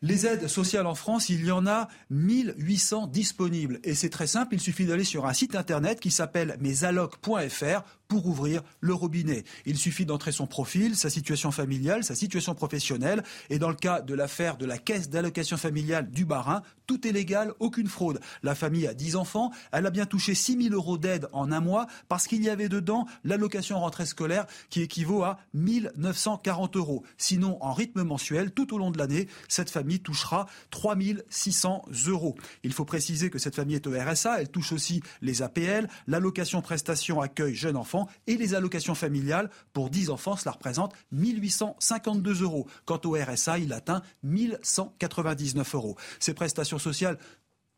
Les 0.00 0.26
aides 0.26 0.48
sociales 0.48 0.86
en 0.86 0.94
France, 0.94 1.28
il 1.28 1.44
y 1.44 1.52
en 1.52 1.66
a 1.66 1.88
1800 2.08 3.08
disponibles. 3.08 3.78
Et 3.84 3.94
c'est 3.94 4.08
très 4.08 4.26
simple, 4.26 4.54
il 4.54 4.60
suffit 4.60 4.86
d'aller 4.86 5.04
sur 5.04 5.26
un 5.26 5.34
site 5.34 5.54
internet 5.54 6.00
qui 6.00 6.10
s'appelle 6.10 6.56
mesalloc.fr 6.58 7.82
pour 8.12 8.26
ouvrir 8.26 8.60
le 8.80 8.92
robinet. 8.92 9.42
Il 9.64 9.78
suffit 9.78 10.04
d'entrer 10.04 10.32
son 10.32 10.46
profil, 10.46 10.96
sa 10.96 11.08
situation 11.08 11.50
familiale, 11.50 12.04
sa 12.04 12.14
situation 12.14 12.54
professionnelle. 12.54 13.22
Et 13.48 13.58
dans 13.58 13.70
le 13.70 13.74
cas 13.74 14.02
de 14.02 14.12
l'affaire 14.12 14.58
de 14.58 14.66
la 14.66 14.76
caisse 14.76 15.08
d'allocation 15.08 15.56
familiale 15.56 16.10
du 16.10 16.26
Barin, 16.26 16.62
tout 16.86 17.08
est 17.08 17.12
légal, 17.12 17.54
aucune 17.58 17.86
fraude. 17.86 18.20
La 18.42 18.54
famille 18.54 18.86
a 18.86 18.92
10 18.92 19.16
enfants, 19.16 19.50
elle 19.72 19.86
a 19.86 19.90
bien 19.90 20.04
touché 20.04 20.34
6 20.34 20.64
000 20.64 20.74
euros 20.74 20.98
d'aide 20.98 21.26
en 21.32 21.50
un 21.52 21.60
mois 21.60 21.86
parce 22.08 22.26
qu'il 22.26 22.44
y 22.44 22.50
avait 22.50 22.68
dedans 22.68 23.06
l'allocation 23.24 23.80
rentrée 23.80 24.04
scolaire 24.04 24.44
qui 24.68 24.82
équivaut 24.82 25.22
à 25.22 25.38
1940 25.54 26.76
euros. 26.76 27.04
Sinon, 27.16 27.56
en 27.62 27.72
rythme 27.72 28.02
mensuel, 28.02 28.50
tout 28.50 28.74
au 28.74 28.78
long 28.78 28.90
de 28.90 28.98
l'année, 28.98 29.26
cette 29.48 29.70
famille 29.70 30.00
touchera 30.00 30.44
3 30.68 30.98
600 31.30 31.86
euros. 32.08 32.36
Il 32.62 32.74
faut 32.74 32.84
préciser 32.84 33.30
que 33.30 33.38
cette 33.38 33.56
famille 33.56 33.76
est 33.76 33.86
au 33.86 33.92
RSA, 33.98 34.42
elle 34.42 34.50
touche 34.50 34.72
aussi 34.72 35.02
les 35.22 35.40
APL, 35.40 35.88
l'allocation 36.06 36.60
prestation 36.60 37.22
accueil 37.22 37.54
jeune 37.54 37.76
enfant 37.78 38.01
et 38.26 38.36
les 38.36 38.54
allocations 38.54 38.94
familiales 38.94 39.50
pour 39.72 39.90
10 39.90 40.10
enfants, 40.10 40.36
cela 40.36 40.52
représente 40.52 40.94
1852 41.12 42.42
euros. 42.42 42.66
Quant 42.84 43.00
au 43.04 43.14
RSA, 43.14 43.58
il 43.58 43.72
atteint 43.72 44.02
1199 44.22 45.74
euros. 45.74 45.96
Ces 46.20 46.34
prestations 46.34 46.78
sociales 46.78 47.18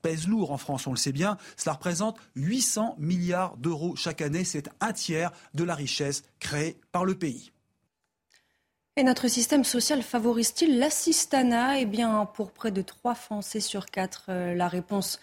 pèsent 0.02 0.28
lourd 0.28 0.52
en 0.52 0.58
France, 0.58 0.86
on 0.86 0.90
le 0.90 0.98
sait 0.98 1.12
bien. 1.12 1.38
Cela 1.56 1.72
représente 1.74 2.18
800 2.36 2.96
milliards 2.98 3.56
d'euros 3.56 3.96
chaque 3.96 4.20
année. 4.20 4.44
C'est 4.44 4.68
un 4.80 4.92
tiers 4.92 5.32
de 5.54 5.64
la 5.64 5.74
richesse 5.74 6.24
créée 6.40 6.76
par 6.92 7.06
le 7.06 7.14
pays. 7.14 7.52
Et 8.96 9.02
notre 9.02 9.26
système 9.26 9.64
social 9.64 10.02
favorise-t-il 10.02 10.78
l'assistanat? 10.78 11.80
Eh 11.80 11.86
bien, 11.86 12.26
pour 12.26 12.52
près 12.52 12.70
de 12.70 12.82
3 12.82 13.14
Français 13.14 13.60
sur 13.60 13.86
4, 13.86 14.24
euh, 14.28 14.54
la 14.54 14.68
réponse 14.68 15.18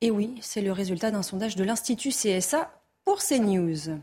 est 0.00 0.10
oui. 0.10 0.36
C'est 0.42 0.60
le 0.60 0.70
résultat 0.70 1.10
d'un 1.10 1.22
sondage 1.22 1.56
de 1.56 1.64
l'Institut 1.64 2.10
CSA 2.10 2.70
pour 3.04 3.18
CNews. 3.18 3.98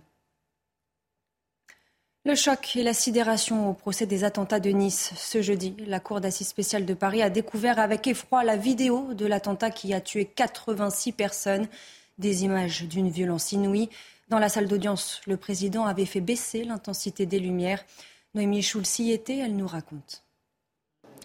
Le 2.25 2.36
choc 2.36 2.77
et 2.77 2.84
la 2.84 2.94
sidération 2.94 3.70
au 3.70 3.74
procès 3.74 4.06
des 4.06 4.24
attentats 4.24 4.62
de 4.62 4.70
Nice. 4.70 5.12
Ce 5.18 5.42
jeudi, 5.42 5.75
la 5.86 6.00
Cour 6.00 6.22
d'assises 6.22 6.48
spéciale 6.48 6.86
de 6.86 6.94
Paris 6.94 7.22
a 7.22 7.30
découvert 7.30 7.80
avec 7.80 8.08
effroi 8.08 8.46
la 8.46 8.56
vidéo 8.56 9.13
de 9.13 9.25
l'attentat 9.25 9.72
qui 9.72 9.94
a 9.94 10.00
tué 10.00 10.24
86 10.24 11.12
personnes. 11.12 11.68
Des 12.20 12.46
images 12.46 12.84
d'une 12.84 13.10
violence 13.10 13.51
inouïe. 13.51 13.89
Dans 14.30 14.39
la 14.39 14.48
salle 14.48 14.70
d'audience, 14.70 15.20
le 15.27 15.36
président 15.36 15.86
avait 15.86 16.06
fait 16.06 16.22
baisser 16.22 16.63
l'intensité 16.63 17.25
des 17.25 17.39
lumières. 17.39 17.84
Noémie 18.36 18.63
Schulz 18.63 19.00
y 19.00 19.12
était, 19.12 19.39
elle 19.39 19.58
nous 19.58 19.68
raconte. 19.68 20.23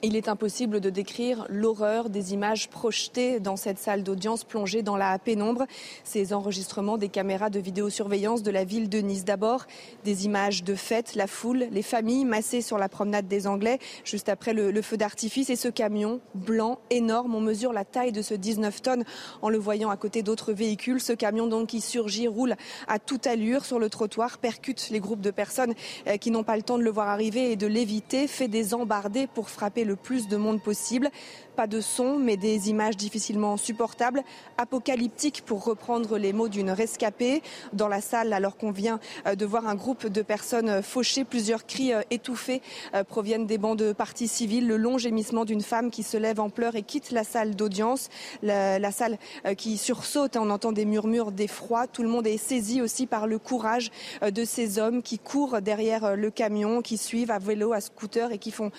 Il 0.04 0.14
est 0.14 0.28
impossible 0.28 0.78
de 0.80 0.90
décrire 0.90 1.44
l'horreur 1.48 2.08
des 2.08 2.32
images 2.32 2.68
projetées 2.68 3.40
dans 3.40 3.56
cette 3.56 3.80
salle 3.80 4.04
d'audience 4.04 4.44
plongée 4.44 4.82
dans 4.82 4.96
la 4.96 5.18
pénombre. 5.18 5.66
Ces 6.04 6.32
enregistrements 6.32 6.98
des 6.98 7.08
caméras 7.08 7.50
de 7.50 7.58
vidéosurveillance 7.58 8.44
de 8.44 8.52
la 8.52 8.62
ville 8.62 8.88
de 8.88 9.00
Nice 9.00 9.24
d'abord, 9.24 9.66
des 10.04 10.24
images 10.24 10.62
de 10.62 10.76
fête, 10.76 11.16
la 11.16 11.26
foule, 11.26 11.66
les 11.72 11.82
familles 11.82 12.24
massées 12.24 12.60
sur 12.60 12.78
la 12.78 12.88
promenade 12.88 13.26
des 13.26 13.48
Anglais 13.48 13.80
juste 14.04 14.28
après 14.28 14.52
le, 14.52 14.70
le 14.70 14.82
feu 14.82 14.96
d'artifice 14.96 15.50
et 15.50 15.56
ce 15.56 15.66
camion 15.66 16.20
blanc 16.36 16.78
énorme. 16.90 17.34
On 17.34 17.40
mesure 17.40 17.72
la 17.72 17.84
taille 17.84 18.12
de 18.12 18.22
ce 18.22 18.34
19 18.34 18.80
tonnes 18.80 19.04
en 19.42 19.48
le 19.48 19.58
voyant 19.58 19.90
à 19.90 19.96
côté 19.96 20.22
d'autres 20.22 20.52
véhicules. 20.52 21.00
Ce 21.00 21.12
camion 21.12 21.48
donc 21.48 21.70
qui 21.70 21.80
surgit 21.80 22.28
roule 22.28 22.54
à 22.86 23.00
toute 23.00 23.26
allure 23.26 23.64
sur 23.64 23.80
le 23.80 23.90
trottoir, 23.90 24.38
percute 24.38 24.90
les 24.90 25.00
groupes 25.00 25.22
de 25.22 25.32
personnes 25.32 25.74
euh, 26.06 26.18
qui 26.18 26.30
n'ont 26.30 26.44
pas 26.44 26.56
le 26.56 26.62
temps 26.62 26.78
de 26.78 26.84
le 26.84 26.90
voir 26.90 27.08
arriver 27.08 27.50
et 27.50 27.56
de 27.56 27.66
l'éviter, 27.66 28.28
fait 28.28 28.46
des 28.46 28.74
embardées 28.74 29.26
pour 29.26 29.50
frapper 29.50 29.87
le 29.88 29.96
plus 29.96 30.28
de 30.28 30.36
monde 30.36 30.62
possible. 30.62 31.10
Pas 31.56 31.66
de 31.66 31.80
son, 31.80 32.20
mais 32.20 32.36
des 32.36 32.70
images 32.70 32.96
difficilement 32.96 33.56
supportables, 33.56 34.22
apocalyptiques 34.58 35.42
pour 35.44 35.64
reprendre 35.64 36.16
les 36.16 36.32
mots 36.32 36.46
d'une 36.46 36.70
rescapée. 36.70 37.42
Dans 37.72 37.88
la 37.88 38.00
salle, 38.00 38.32
alors 38.32 38.56
qu'on 38.56 38.70
vient 38.70 39.00
euh, 39.26 39.34
de 39.34 39.44
voir 39.44 39.66
un 39.66 39.74
groupe 39.74 40.06
de 40.06 40.22
personnes 40.22 40.82
fauchées, 40.82 41.24
plusieurs 41.24 41.66
cris 41.66 41.92
euh, 41.92 42.02
étouffés 42.10 42.62
euh, 42.94 43.02
proviennent 43.02 43.46
des 43.46 43.58
bancs 43.58 43.76
de 43.76 43.92
partis 43.92 44.28
civils. 44.28 44.68
Le 44.68 44.76
long 44.76 44.98
gémissement 44.98 45.44
d'une 45.44 45.62
femme 45.62 45.90
qui 45.90 46.04
se 46.04 46.16
lève 46.16 46.38
en 46.38 46.48
pleurs 46.48 46.76
et 46.76 46.82
quitte 46.82 47.10
la 47.10 47.24
salle 47.24 47.56
d'audience. 47.56 48.08
La, 48.42 48.78
la, 48.78 48.92
salle 48.92 49.18
qui 49.56 49.78
sursaute, 49.78 50.36
on 50.36 50.50
entend 50.50 50.70
des 50.70 50.84
murmures 50.84 51.32
d'effroi. 51.32 51.86
Tout 51.88 52.02
le 52.02 52.08
monde 52.08 52.26
est 52.26 52.36
saisi 52.36 52.82
aussi 52.82 53.06
par 53.06 53.26
le 53.26 53.38
courage 53.38 53.90
de 54.22 54.44
ces 54.44 54.78
hommes 54.78 55.02
qui 55.02 55.18
courent 55.18 55.60
derrière 55.60 56.14
le 56.14 56.30
camion, 56.30 56.82
qui 56.82 56.98
suivent 56.98 57.30
à 57.30 57.38
vélo, 57.38 57.72
à 57.72 57.80
scooter 57.80 58.32
et 58.32 58.38
qui 58.38 58.50
font 58.50 58.70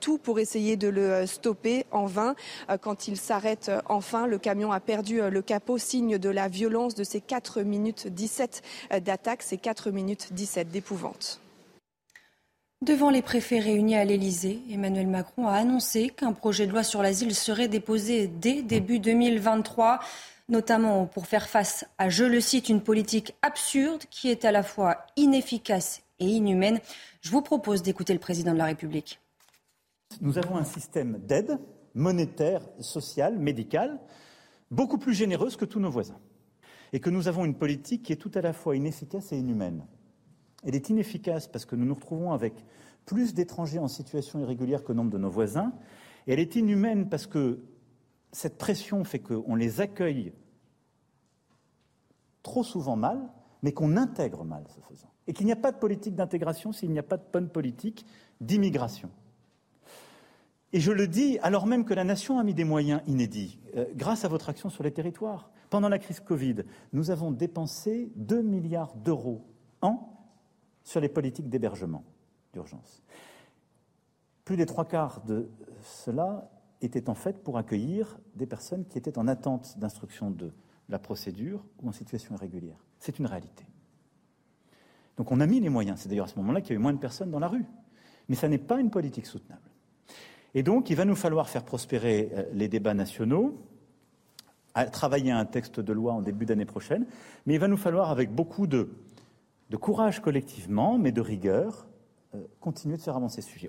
tout 0.00 0.18
pour 0.18 0.38
essayer 0.38 0.57
de 0.58 0.88
le 0.88 1.26
stopper 1.26 1.86
en 1.92 2.06
vain. 2.06 2.34
Euh, 2.68 2.76
quand 2.78 3.08
il 3.08 3.16
s'arrête 3.16 3.68
euh, 3.68 3.80
enfin, 3.86 4.26
le 4.26 4.38
camion 4.38 4.72
a 4.72 4.80
perdu 4.80 5.20
euh, 5.20 5.30
le 5.30 5.40
capot, 5.40 5.78
signe 5.78 6.18
de 6.18 6.28
la 6.28 6.48
violence 6.48 6.94
de 6.94 7.04
ces 7.04 7.20
4 7.20 7.62
minutes 7.62 8.08
17 8.08 8.62
d'attaque, 9.04 9.42
ces 9.42 9.56
4 9.56 9.90
minutes 9.90 10.32
17 10.32 10.70
d'épouvante. 10.70 11.40
Devant 12.82 13.10
les 13.10 13.22
préfets 13.22 13.58
réunis 13.58 13.96
à 13.96 14.04
l'Elysée, 14.04 14.60
Emmanuel 14.70 15.06
Macron 15.06 15.46
a 15.46 15.52
annoncé 15.52 16.08
qu'un 16.08 16.32
projet 16.32 16.66
de 16.66 16.72
loi 16.72 16.82
sur 16.82 17.02
l'asile 17.02 17.34
serait 17.34 17.68
déposé 17.68 18.28
dès 18.28 18.62
début 18.62 18.98
2023, 19.00 19.98
notamment 20.48 21.06
pour 21.06 21.26
faire 21.26 21.48
face 21.48 21.86
à, 21.98 22.08
je 22.08 22.24
le 22.24 22.40
cite, 22.40 22.68
une 22.68 22.80
politique 22.80 23.34
absurde 23.42 24.02
qui 24.10 24.30
est 24.30 24.44
à 24.44 24.52
la 24.52 24.62
fois 24.62 24.98
inefficace 25.16 26.02
et 26.20 26.26
inhumaine. 26.26 26.80
Je 27.20 27.30
vous 27.30 27.42
propose 27.42 27.82
d'écouter 27.82 28.12
le 28.12 28.20
président 28.20 28.52
de 28.52 28.58
la 28.58 28.66
République. 28.66 29.18
Nous 30.20 30.38
avons 30.38 30.56
un 30.56 30.64
système 30.64 31.18
d'aide 31.18 31.58
monétaire, 31.94 32.62
sociale, 32.80 33.38
médicale, 33.38 34.00
beaucoup 34.70 34.98
plus 34.98 35.14
généreuse 35.14 35.56
que 35.56 35.64
tous 35.64 35.80
nos 35.80 35.90
voisins. 35.90 36.18
Et 36.92 37.00
que 37.00 37.10
nous 37.10 37.28
avons 37.28 37.44
une 37.44 37.56
politique 37.56 38.04
qui 38.04 38.12
est 38.12 38.16
tout 38.16 38.30
à 38.34 38.40
la 38.40 38.52
fois 38.52 38.76
inefficace 38.76 39.32
et 39.32 39.38
inhumaine. 39.38 39.86
Elle 40.64 40.74
est 40.74 40.88
inefficace 40.88 41.46
parce 41.46 41.64
que 41.64 41.76
nous 41.76 41.84
nous 41.84 41.94
retrouvons 41.94 42.32
avec 42.32 42.54
plus 43.04 43.34
d'étrangers 43.34 43.78
en 43.78 43.88
situation 43.88 44.40
irrégulière 44.40 44.84
que 44.84 44.92
nombre 44.92 45.10
de 45.10 45.18
nos 45.18 45.30
voisins. 45.30 45.72
Et 46.26 46.32
elle 46.32 46.40
est 46.40 46.56
inhumaine 46.56 47.08
parce 47.08 47.26
que 47.26 47.60
cette 48.32 48.58
pression 48.58 49.04
fait 49.04 49.20
qu'on 49.20 49.54
les 49.54 49.80
accueille 49.80 50.32
trop 52.42 52.64
souvent 52.64 52.96
mal, 52.96 53.20
mais 53.62 53.72
qu'on 53.72 53.96
intègre 53.96 54.44
mal 54.44 54.64
ce 54.68 54.80
faisant. 54.80 55.10
Et 55.26 55.32
qu'il 55.32 55.46
n'y 55.46 55.52
a 55.52 55.56
pas 55.56 55.72
de 55.72 55.78
politique 55.78 56.14
d'intégration 56.14 56.72
s'il 56.72 56.90
n'y 56.90 56.98
a 56.98 57.02
pas 57.02 57.18
de 57.18 57.24
bonne 57.30 57.50
politique 57.50 58.06
d'immigration. 58.40 59.10
Et 60.72 60.80
je 60.80 60.92
le 60.92 61.08
dis 61.08 61.38
alors 61.42 61.66
même 61.66 61.84
que 61.84 61.94
la 61.94 62.04
nation 62.04 62.38
a 62.38 62.44
mis 62.44 62.54
des 62.54 62.64
moyens 62.64 63.00
inédits, 63.06 63.58
euh, 63.76 63.86
grâce 63.94 64.24
à 64.24 64.28
votre 64.28 64.48
action 64.48 64.68
sur 64.68 64.82
les 64.82 64.92
territoires. 64.92 65.50
Pendant 65.70 65.88
la 65.88 65.98
crise 65.98 66.20
Covid, 66.20 66.56
nous 66.92 67.10
avons 67.10 67.30
dépensé 67.30 68.10
2 68.16 68.42
milliards 68.42 68.94
d'euros 68.94 69.44
an 69.82 70.28
sur 70.82 71.00
les 71.00 71.08
politiques 71.08 71.48
d'hébergement 71.48 72.04
d'urgence. 72.52 73.02
Plus 74.44 74.56
des 74.56 74.66
trois 74.66 74.86
quarts 74.86 75.22
de 75.24 75.50
cela 75.82 76.50
étaient 76.80 77.10
en 77.10 77.14
fait 77.14 77.42
pour 77.42 77.58
accueillir 77.58 78.18
des 78.34 78.46
personnes 78.46 78.86
qui 78.86 78.96
étaient 78.96 79.18
en 79.18 79.28
attente 79.28 79.78
d'instruction 79.78 80.30
de 80.30 80.52
la 80.88 80.98
procédure 80.98 81.64
ou 81.82 81.88
en 81.88 81.92
situation 81.92 82.34
irrégulière. 82.34 82.82
C'est 82.98 83.18
une 83.18 83.26
réalité. 83.26 83.66
Donc 85.16 85.32
on 85.32 85.40
a 85.40 85.46
mis 85.46 85.60
les 85.60 85.68
moyens. 85.68 86.00
C'est 86.00 86.08
d'ailleurs 86.08 86.26
à 86.26 86.28
ce 86.28 86.36
moment-là 86.36 86.60
qu'il 86.60 86.70
y 86.70 86.72
a 86.72 86.76
eu 86.76 86.82
moins 86.82 86.94
de 86.94 86.98
personnes 86.98 87.30
dans 87.30 87.40
la 87.40 87.48
rue. 87.48 87.66
Mais 88.28 88.36
ça 88.36 88.48
n'est 88.48 88.58
pas 88.58 88.80
une 88.80 88.90
politique 88.90 89.26
soutenable. 89.26 89.67
Et 90.54 90.62
donc, 90.62 90.90
il 90.90 90.96
va 90.96 91.04
nous 91.04 91.16
falloir 91.16 91.48
faire 91.48 91.64
prospérer 91.64 92.30
euh, 92.32 92.44
les 92.52 92.68
débats 92.68 92.94
nationaux, 92.94 93.58
travailler 94.92 95.32
un 95.32 95.44
texte 95.44 95.80
de 95.80 95.92
loi 95.92 96.12
en 96.12 96.22
début 96.22 96.46
d'année 96.46 96.64
prochaine, 96.64 97.04
mais 97.46 97.54
il 97.54 97.60
va 97.60 97.68
nous 97.68 97.76
falloir, 97.76 98.10
avec 98.10 98.30
beaucoup 98.32 98.66
de, 98.66 98.90
de 99.70 99.76
courage 99.76 100.20
collectivement, 100.20 100.98
mais 100.98 101.12
de 101.12 101.20
rigueur, 101.20 101.86
euh, 102.34 102.38
continuer 102.60 102.96
de 102.96 103.02
faire 103.02 103.16
avancer 103.16 103.42
ce 103.42 103.50
sujet. 103.50 103.68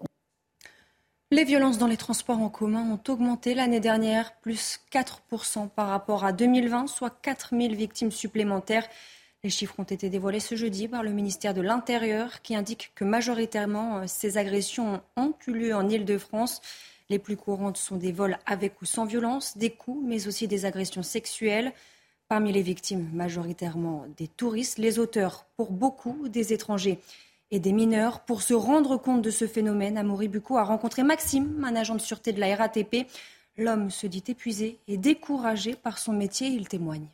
Les 1.32 1.44
violences 1.44 1.78
dans 1.78 1.88
les 1.88 1.98
transports 1.98 2.40
en 2.40 2.50
commun 2.50 2.90
ont 2.90 3.12
augmenté 3.12 3.54
l'année 3.54 3.80
dernière, 3.80 4.36
plus 4.42 4.80
4% 4.92 5.70
par 5.70 5.88
rapport 5.88 6.26
à 6.26 6.32
2020, 6.32 6.88
soit 6.88 7.12
4000 7.22 7.76
victimes 7.76 8.12
supplémentaires. 8.12 8.88
Les 9.42 9.50
chiffres 9.50 9.80
ont 9.80 9.84
été 9.84 10.10
dévoilés 10.10 10.42
ce 10.42 10.56
jeudi 10.56 10.90
par 10.90 11.02
le 11.02 11.12
ministère 11.12 11.54
de 11.54 11.62
l'Intérieur 11.62 12.42
qui 12.42 12.56
indique 12.56 12.92
que 12.94 13.06
majoritairement 13.06 14.00
euh, 14.00 14.04
ces 14.06 14.38
agressions 14.38 15.02
ont 15.16 15.34
eu 15.48 15.52
lieu 15.54 15.74
en 15.74 15.88
Île-de-France. 15.88 16.60
Les 17.10 17.20
plus 17.20 17.38
courantes 17.38 17.78
sont 17.78 17.96
des 17.96 18.12
vols 18.12 18.38
avec 18.46 18.82
ou 18.82 18.86
sans 18.86 19.06
violence, 19.06 19.58
des 19.58 19.70
coups, 19.70 20.04
mais 20.06 20.28
aussi 20.28 20.50
des 20.50 20.66
agressions 20.66 21.04
sexuelles. 21.04 21.72
Parmi 22.28 22.52
les 22.52 22.62
victimes, 22.62 23.10
majoritairement 23.14 24.06
des 24.18 24.28
touristes, 24.28 24.78
les 24.78 25.00
auteurs, 25.00 25.46
pour 25.56 25.72
beaucoup, 25.72 26.28
des 26.28 26.52
étrangers 26.52 27.00
et 27.50 27.62
des 27.62 27.72
mineurs. 27.72 28.20
Pour 28.20 28.42
se 28.42 28.54
rendre 28.54 28.98
compte 28.98 29.22
de 29.22 29.32
ce 29.32 29.48
phénomène, 29.48 29.98
Amaury 29.98 30.28
Bucco 30.28 30.58
a 30.58 30.64
rencontré 30.64 31.04
Maxime, 31.04 31.64
un 31.64 31.78
agent 31.78 31.96
de 31.96 32.02
sûreté 32.02 32.34
de 32.34 32.42
la 32.42 32.54
RATP. 32.58 33.08
L'homme 33.58 33.90
se 33.90 34.06
dit 34.06 34.24
épuisé 34.28 34.80
et 34.90 34.98
découragé 34.98 35.76
par 35.76 35.98
son 35.98 36.12
métier, 36.12 36.50
il 36.50 36.68
témoigne. 36.68 37.08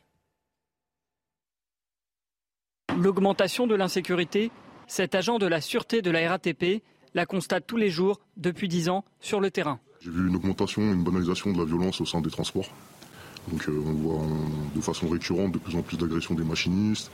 L'augmentation 2.96 3.66
de 3.66 3.74
l'insécurité, 3.74 4.50
cet 4.86 5.14
agent 5.14 5.38
de 5.38 5.46
la 5.46 5.60
sûreté 5.60 6.00
de 6.00 6.10
la 6.10 6.30
RATP 6.30 6.82
la 7.14 7.26
constate 7.26 7.66
tous 7.66 7.76
les 7.76 7.90
jours 7.90 8.20
depuis 8.38 8.68
10 8.68 8.88
ans 8.88 9.04
sur 9.20 9.38
le 9.38 9.50
terrain. 9.50 9.78
J'ai 10.00 10.10
vu 10.10 10.28
une 10.28 10.36
augmentation, 10.36 10.80
une 10.80 11.04
banalisation 11.04 11.52
de 11.52 11.58
la 11.58 11.66
violence 11.66 12.00
au 12.00 12.06
sein 12.06 12.22
des 12.22 12.30
transports. 12.30 12.70
Donc 13.48 13.68
euh, 13.68 13.82
on 13.86 13.92
voit 13.92 14.26
de 14.74 14.80
façon 14.80 15.08
récurrente 15.08 15.52
de 15.52 15.58
plus 15.58 15.76
en 15.76 15.82
plus 15.82 15.98
d'agressions 15.98 16.34
des 16.34 16.42
machinistes, 16.42 17.10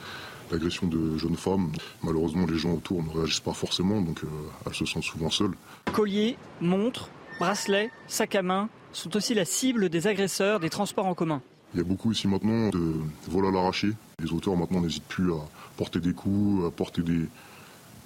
d'agressions 0.53 0.87
de 0.87 1.19
jeunes 1.19 1.37
femmes. 1.37 1.73
Malheureusement, 2.05 2.47
les 2.47 2.59
gens 2.59 2.75
autour 2.75 3.03
ne 3.03 3.11
réagissent 3.11 3.41
pas 3.41 3.53
forcément, 3.53 4.01
donc 4.01 4.23
euh, 4.23 4.29
elles 4.67 4.75
se 4.75 4.87
sentent 4.87 5.03
souvent 5.03 5.31
seules. 5.31 5.55
Colliers, 5.93 6.37
montres, 6.61 7.11
bracelets, 7.41 7.91
sacs 8.07 8.37
à 8.37 8.43
main 8.43 8.69
sont 8.93 9.17
aussi 9.17 9.35
la 9.35 9.45
cible 9.45 9.89
des 9.89 10.07
agresseurs 10.07 10.61
des 10.61 10.71
transports 10.71 11.07
en 11.07 11.15
commun. 11.15 11.43
Il 11.75 11.79
y 11.79 11.81
a 11.81 11.85
beaucoup 11.85 12.13
ici 12.13 12.29
maintenant 12.29 12.69
de 12.69 12.95
vols 13.29 13.47
à 13.47 13.51
l'arraché. 13.51 13.89
Les 14.23 14.33
auteurs 14.33 14.57
maintenant 14.57 14.81
n'hésitent 14.81 15.09
plus 15.09 15.33
à 15.33 15.39
porter 15.77 16.01
des 16.01 16.13
coups, 16.13 16.67
à 16.67 16.71
porter 16.71 17.03
des, 17.03 17.29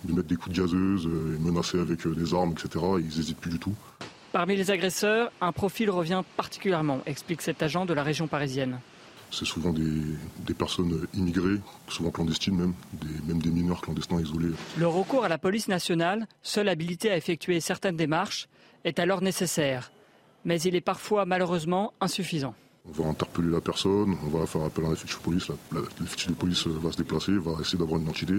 de 0.04 0.12
mettre 0.12 0.28
des 0.28 0.37
coups 0.37 0.56
de 0.56 0.62
gazeuse, 0.62 1.06
et 1.06 1.38
menacer 1.42 1.78
avec 1.78 2.06
des 2.06 2.35
armes, 2.35 2.52
etc. 2.52 2.85
Ils 2.99 3.18
n'hésitent 3.18 3.38
plus 3.38 3.50
du 3.50 3.58
tout. 3.58 3.75
Parmi 4.32 4.56
les 4.56 4.70
agresseurs, 4.70 5.30
un 5.40 5.52
profil 5.52 5.90
revient 5.90 6.23
particulièrement, 6.37 7.00
explique 7.06 7.42
cet 7.42 7.62
agent 7.62 7.87
de 7.87 7.94
la 7.94 8.02
région 8.02 8.26
parisienne. 8.26 8.80
C'est 9.30 9.44
souvent 9.44 9.73
des, 9.73 10.54
personnes 10.54 11.06
immigrées, 11.14 11.58
souvent 11.88 12.11
clandestines 12.11 12.56
même, 12.56 12.75
des, 12.92 13.26
même 13.26 13.42
des 13.42 13.50
mineurs 13.50 13.80
clandestins 13.80 14.20
isolés. 14.20 14.52
Le 14.76 14.87
recours 14.87 15.25
à 15.25 15.28
la 15.28 15.38
police 15.38 15.68
nationale, 15.68 16.26
seule 16.42 16.68
habilitée 16.68 17.11
à 17.11 17.16
effectuer 17.16 17.61
certaines 17.61 17.96
démarches, 17.96 18.49
est 18.85 18.99
alors 18.99 19.23
nécessaire. 19.23 19.90
Mais 20.44 20.61
il 20.61 20.76
est 20.76 20.80
parfois 20.80 21.25
malheureusement 21.26 21.92
insuffisant. 22.00 22.54
On 22.88 23.02
va 23.02 23.09
interpeller 23.09 23.50
la 23.50 23.61
personne, 23.61 24.16
on 24.25 24.38
va 24.38 24.47
faire 24.47 24.62
appel 24.62 24.85
à 24.85 24.88
un 24.88 24.93
effectif 24.93 25.19
de 25.19 25.25
police, 25.25 25.49
l'effectif 26.00 26.28
de 26.28 26.35
police 26.35 26.66
va 26.66 26.93
se 26.93 26.97
déplacer, 26.97 27.33
va 27.33 27.61
essayer 27.61 27.78
d'avoir 27.78 27.99
une 27.99 28.05
identité. 28.05 28.35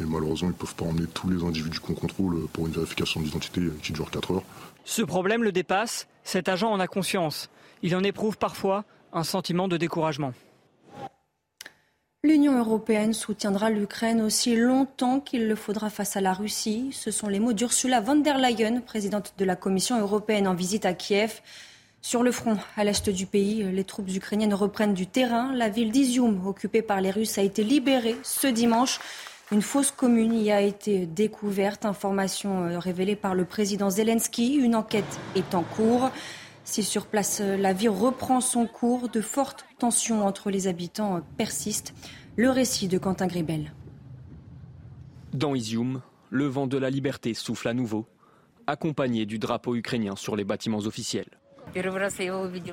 Et 0.00 0.04
malheureusement, 0.04 0.48
ils 0.48 0.52
ne 0.52 0.56
peuvent 0.56 0.74
pas 0.74 0.86
emmener 0.86 1.06
tous 1.12 1.28
les 1.28 1.44
individus 1.44 1.78
qu'on 1.80 1.94
contrôle 1.94 2.48
pour 2.48 2.66
une 2.66 2.72
vérification 2.72 3.20
d'identité 3.20 3.60
qui 3.82 3.92
dure 3.92 4.10
4 4.10 4.32
heures. 4.32 4.42
Ce 4.84 5.02
problème 5.02 5.44
le 5.44 5.52
dépasse, 5.52 6.08
cet 6.24 6.48
agent 6.48 6.70
en 6.70 6.80
a 6.80 6.86
conscience. 6.86 7.50
Il 7.82 7.94
en 7.94 8.02
éprouve 8.02 8.38
parfois 8.38 8.84
un 9.12 9.22
sentiment 9.22 9.68
de 9.68 9.76
découragement. 9.76 10.32
L'Union 12.24 12.58
européenne 12.58 13.12
soutiendra 13.12 13.68
l'Ukraine 13.68 14.22
aussi 14.22 14.56
longtemps 14.56 15.20
qu'il 15.20 15.46
le 15.46 15.54
faudra 15.54 15.90
face 15.90 16.16
à 16.16 16.22
la 16.22 16.32
Russie. 16.32 16.88
Ce 16.90 17.10
sont 17.10 17.28
les 17.28 17.38
mots 17.38 17.52
d'Ursula 17.52 18.00
von 18.00 18.16
der 18.16 18.38
Leyen, 18.38 18.80
présidente 18.80 19.34
de 19.36 19.44
la 19.44 19.56
Commission 19.56 20.00
européenne 20.00 20.48
en 20.48 20.54
visite 20.54 20.86
à 20.86 20.94
Kiev. 20.94 21.42
Sur 22.04 22.22
le 22.22 22.32
front, 22.32 22.58
à 22.76 22.84
l'est 22.84 23.08
du 23.08 23.24
pays, 23.24 23.62
les 23.62 23.82
troupes 23.82 24.14
ukrainiennes 24.14 24.52
reprennent 24.52 24.92
du 24.92 25.06
terrain. 25.06 25.54
La 25.54 25.70
ville 25.70 25.90
d'Izium, 25.90 26.46
occupée 26.46 26.82
par 26.82 27.00
les 27.00 27.10
Russes, 27.10 27.38
a 27.38 27.42
été 27.42 27.64
libérée 27.64 28.16
ce 28.22 28.46
dimanche. 28.46 29.00
Une 29.50 29.62
fausse 29.62 29.90
commune 29.90 30.34
y 30.34 30.52
a 30.52 30.60
été 30.60 31.06
découverte, 31.06 31.86
information 31.86 32.64
euh, 32.64 32.78
révélée 32.78 33.16
par 33.16 33.34
le 33.34 33.46
président 33.46 33.88
Zelensky. 33.88 34.56
Une 34.56 34.74
enquête 34.74 35.18
est 35.34 35.54
en 35.54 35.62
cours. 35.62 36.10
Si 36.64 36.82
sur 36.82 37.06
place 37.06 37.40
euh, 37.40 37.56
la 37.56 37.72
vie 37.72 37.88
reprend 37.88 38.42
son 38.42 38.66
cours, 38.66 39.08
de 39.08 39.22
fortes 39.22 39.64
tensions 39.78 40.26
entre 40.26 40.50
les 40.50 40.66
habitants 40.66 41.16
euh, 41.16 41.20
persistent. 41.38 41.94
Le 42.36 42.50
récit 42.50 42.86
de 42.86 42.98
Quentin 42.98 43.28
Gribel. 43.28 43.72
Dans 45.32 45.54
Izium, 45.54 46.02
le 46.28 46.48
vent 46.48 46.66
de 46.66 46.76
la 46.76 46.90
liberté 46.90 47.32
souffle 47.32 47.68
à 47.68 47.72
nouveau, 47.72 48.04
accompagné 48.66 49.24
du 49.24 49.38
drapeau 49.38 49.74
ukrainien 49.74 50.16
sur 50.16 50.36
les 50.36 50.44
bâtiments 50.44 50.80
officiels. 50.80 51.30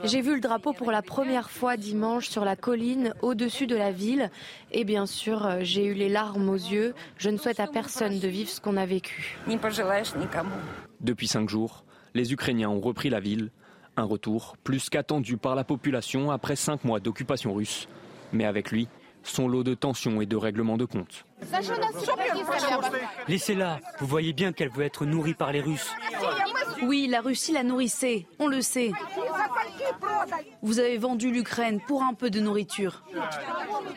J'ai 0.03 0.21
vu 0.21 0.35
le 0.35 0.39
drapeau 0.39 0.73
pour 0.73 0.91
la 0.91 1.01
première 1.01 1.49
fois 1.49 1.77
dimanche 1.77 2.29
sur 2.29 2.45
la 2.45 2.55
colline 2.55 3.13
au-dessus 3.21 3.67
de 3.67 3.75
la 3.75 3.91
ville 3.91 4.29
et 4.71 4.83
bien 4.83 5.05
sûr 5.05 5.45
euh, 5.45 5.59
j'ai 5.61 5.85
eu 5.85 5.93
les 5.93 6.09
larmes 6.09 6.49
aux 6.49 6.55
yeux. 6.55 6.93
Je 7.17 7.29
ne 7.29 7.37
souhaite 7.37 7.59
à 7.59 7.67
personne 7.67 8.19
de 8.19 8.27
vivre 8.27 8.49
ce 8.49 8.61
qu'on 8.61 8.77
a 8.77 8.85
vécu. 8.85 9.39
Depuis 10.99 11.27
cinq 11.27 11.49
jours, 11.49 11.83
les 12.13 12.33
Ukrainiens 12.33 12.69
ont 12.69 12.79
repris 12.79 13.09
la 13.09 13.19
ville. 13.19 13.49
Un 13.97 14.03
retour 14.03 14.55
plus 14.63 14.89
qu'attendu 14.89 15.37
par 15.37 15.55
la 15.55 15.63
population 15.63 16.31
après 16.31 16.55
cinq 16.55 16.83
mois 16.83 16.99
d'occupation 16.99 17.53
russe. 17.53 17.87
Mais 18.33 18.45
avec 18.45 18.71
lui, 18.71 18.87
son 19.23 19.47
lot 19.47 19.63
de 19.63 19.73
tensions 19.73 20.21
et 20.21 20.25
de 20.25 20.35
règlements 20.35 20.77
de 20.77 20.85
comptes. 20.85 21.25
Laissez-la, 23.27 23.79
vous 23.99 24.07
voyez 24.07 24.33
bien 24.33 24.51
qu'elle 24.51 24.69
veut 24.69 24.83
être 24.83 25.05
nourrie 25.05 25.33
par 25.33 25.51
les 25.51 25.61
Russes. 25.61 25.91
Oui, 26.83 27.07
la 27.07 27.21
Russie 27.21 27.53
la 27.53 27.63
nourrissait, 27.63 28.25
on 28.39 28.47
le 28.47 28.61
sait. 28.61 28.91
Vous 30.61 30.79
avez 30.79 30.97
vendu 30.97 31.31
l'Ukraine 31.31 31.79
pour 31.87 32.03
un 32.03 32.13
peu 32.13 32.29
de 32.29 32.39
nourriture. 32.39 33.03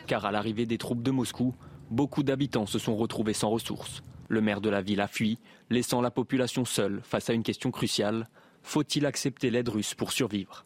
Car 0.07 0.25
à 0.25 0.31
l'arrivée 0.31 0.65
des 0.65 0.77
troupes 0.77 1.01
de 1.01 1.11
Moscou, 1.11 1.55
beaucoup 1.89 2.23
d'habitants 2.23 2.65
se 2.65 2.79
sont 2.79 2.95
retrouvés 2.95 3.33
sans 3.33 3.49
ressources. 3.49 4.03
Le 4.27 4.41
maire 4.41 4.61
de 4.61 4.69
la 4.69 4.81
ville 4.81 5.01
a 5.01 5.07
fui, 5.07 5.39
laissant 5.69 6.01
la 6.01 6.11
population 6.11 6.65
seule 6.65 7.01
face 7.03 7.29
à 7.29 7.33
une 7.33 7.43
question 7.43 7.71
cruciale. 7.71 8.27
Faut-il 8.63 9.05
accepter 9.05 9.51
l'aide 9.51 9.69
russe 9.69 9.93
pour 9.93 10.11
survivre? 10.11 10.65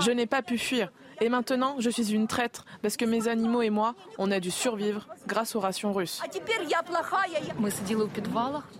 Je 0.00 0.10
n'ai 0.10 0.26
pas 0.26 0.42
pu 0.42 0.56
fuir. 0.56 0.90
Et 1.20 1.28
maintenant, 1.28 1.76
je 1.78 1.90
suis 1.90 2.12
une 2.12 2.26
traître 2.26 2.64
parce 2.82 2.96
que 2.96 3.04
mes 3.04 3.28
animaux 3.28 3.62
et 3.62 3.70
moi, 3.70 3.94
on 4.18 4.30
a 4.30 4.40
dû 4.40 4.50
survivre 4.50 5.06
grâce 5.26 5.56
aux 5.56 5.60
rations 5.60 5.92
russes. 5.92 6.20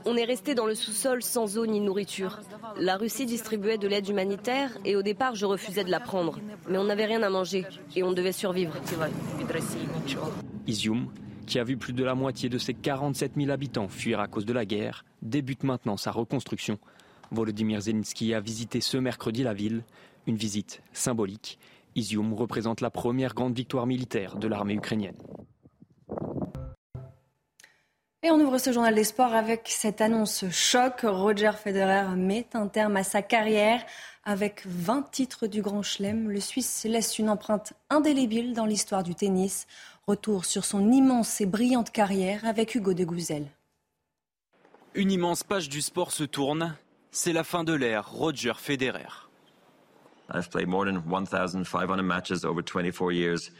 On 0.04 0.16
est 0.16 0.24
resté 0.24 0.54
dans 0.54 0.66
le 0.66 0.74
sous-sol 0.74 1.22
sans 1.22 1.58
eau 1.58 1.66
ni 1.66 1.80
nourriture. 1.80 2.40
La 2.78 2.96
Russie 2.96 3.26
distribuait 3.26 3.78
de 3.78 3.88
l'aide 3.88 4.08
humanitaire 4.08 4.76
et 4.84 4.96
au 4.96 5.02
départ, 5.02 5.34
je 5.34 5.46
refusais 5.46 5.84
de 5.84 5.90
la 5.90 6.00
prendre. 6.00 6.38
Mais 6.68 6.78
on 6.78 6.84
n'avait 6.84 7.06
rien 7.06 7.22
à 7.22 7.30
manger 7.30 7.64
et 7.94 8.02
on 8.02 8.12
devait 8.12 8.32
survivre. 8.32 8.74
Izium, 10.66 11.08
qui 11.46 11.58
a 11.58 11.64
vu 11.64 11.76
plus 11.76 11.92
de 11.92 12.04
la 12.04 12.14
moitié 12.14 12.48
de 12.48 12.58
ses 12.58 12.74
47 12.74 13.32
000 13.36 13.50
habitants 13.50 13.88
fuir 13.88 14.20
à 14.20 14.26
cause 14.26 14.44
de 14.44 14.52
la 14.52 14.66
guerre, 14.66 15.04
débute 15.22 15.62
maintenant 15.62 15.96
sa 15.96 16.10
reconstruction. 16.10 16.78
Volodymyr 17.30 17.80
Zelensky 17.80 18.34
a 18.34 18.40
visité 18.40 18.80
ce 18.80 18.98
mercredi 18.98 19.42
la 19.42 19.54
ville, 19.54 19.82
une 20.26 20.36
visite 20.36 20.82
symbolique 20.92 21.58
Izium 21.96 22.34
représente 22.34 22.80
la 22.80 22.90
première 22.90 23.34
grande 23.34 23.56
victoire 23.56 23.86
militaire 23.86 24.36
de 24.36 24.46
l'armée 24.46 24.74
ukrainienne. 24.74 25.16
Et 28.22 28.30
on 28.30 28.40
ouvre 28.40 28.58
ce 28.58 28.72
journal 28.72 28.94
des 28.94 29.04
sports 29.04 29.34
avec 29.34 29.68
cette 29.68 30.00
annonce 30.00 30.44
choc. 30.50 31.02
Roger 31.04 31.52
Federer 31.52 32.16
met 32.16 32.46
un 32.54 32.66
terme 32.66 32.96
à 32.96 33.04
sa 33.04 33.22
carrière 33.22 33.84
avec 34.24 34.62
20 34.66 35.10
titres 35.10 35.46
du 35.46 35.62
Grand 35.62 35.82
Chelem. 35.82 36.28
Le 36.30 36.40
Suisse 36.40 36.84
laisse 36.88 37.18
une 37.18 37.30
empreinte 37.30 37.74
indélébile 37.88 38.52
dans 38.52 38.66
l'histoire 38.66 39.04
du 39.04 39.14
tennis. 39.14 39.66
Retour 40.06 40.44
sur 40.44 40.64
son 40.64 40.90
immense 40.90 41.40
et 41.40 41.46
brillante 41.46 41.92
carrière 41.92 42.44
avec 42.44 42.74
Hugo 42.74 42.94
de 42.94 43.04
Gouzel. 43.04 43.46
Une 44.94 45.12
immense 45.12 45.44
page 45.44 45.68
du 45.68 45.80
sport 45.80 46.10
se 46.10 46.24
tourne. 46.24 46.76
C'est 47.12 47.32
la 47.32 47.44
fin 47.44 47.64
de 47.64 47.74
l'ère 47.74 48.10
Roger 48.10 48.54
Federer. 48.56 49.25
I've 50.30 50.50
played 50.50 50.68
more 50.68 50.84
than 50.84 51.08
1,500 51.08 52.02
matches 52.02 52.44
over 52.44 52.62
24 52.62 53.12
years. 53.12 53.50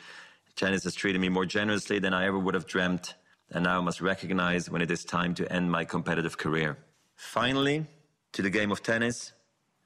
Tennis 0.57 0.85
has 0.85 0.94
treated 0.94 1.20
me 1.20 1.29
more 1.29 1.46
generously 1.46 1.98
than 1.98 2.14
I 2.14 2.26
ever 2.26 2.38
would 2.38 2.55
have 2.55 2.66
dreamt, 2.66 3.14
and 3.50 3.64
now 3.64 3.79
I 3.79 3.83
must 3.83 4.00
recognize 4.00 4.70
when 4.70 4.83
it 4.83 4.90
is 4.90 5.05
time 5.05 5.35
to 5.35 5.52
end 5.52 5.70
my 5.70 5.85
competitive 5.85 6.38
career. 6.38 6.79
Finally, 7.14 7.87
to 8.33 8.42
the 8.42 8.50
game 8.50 8.72
of 8.72 8.83
tennis, 8.83 9.33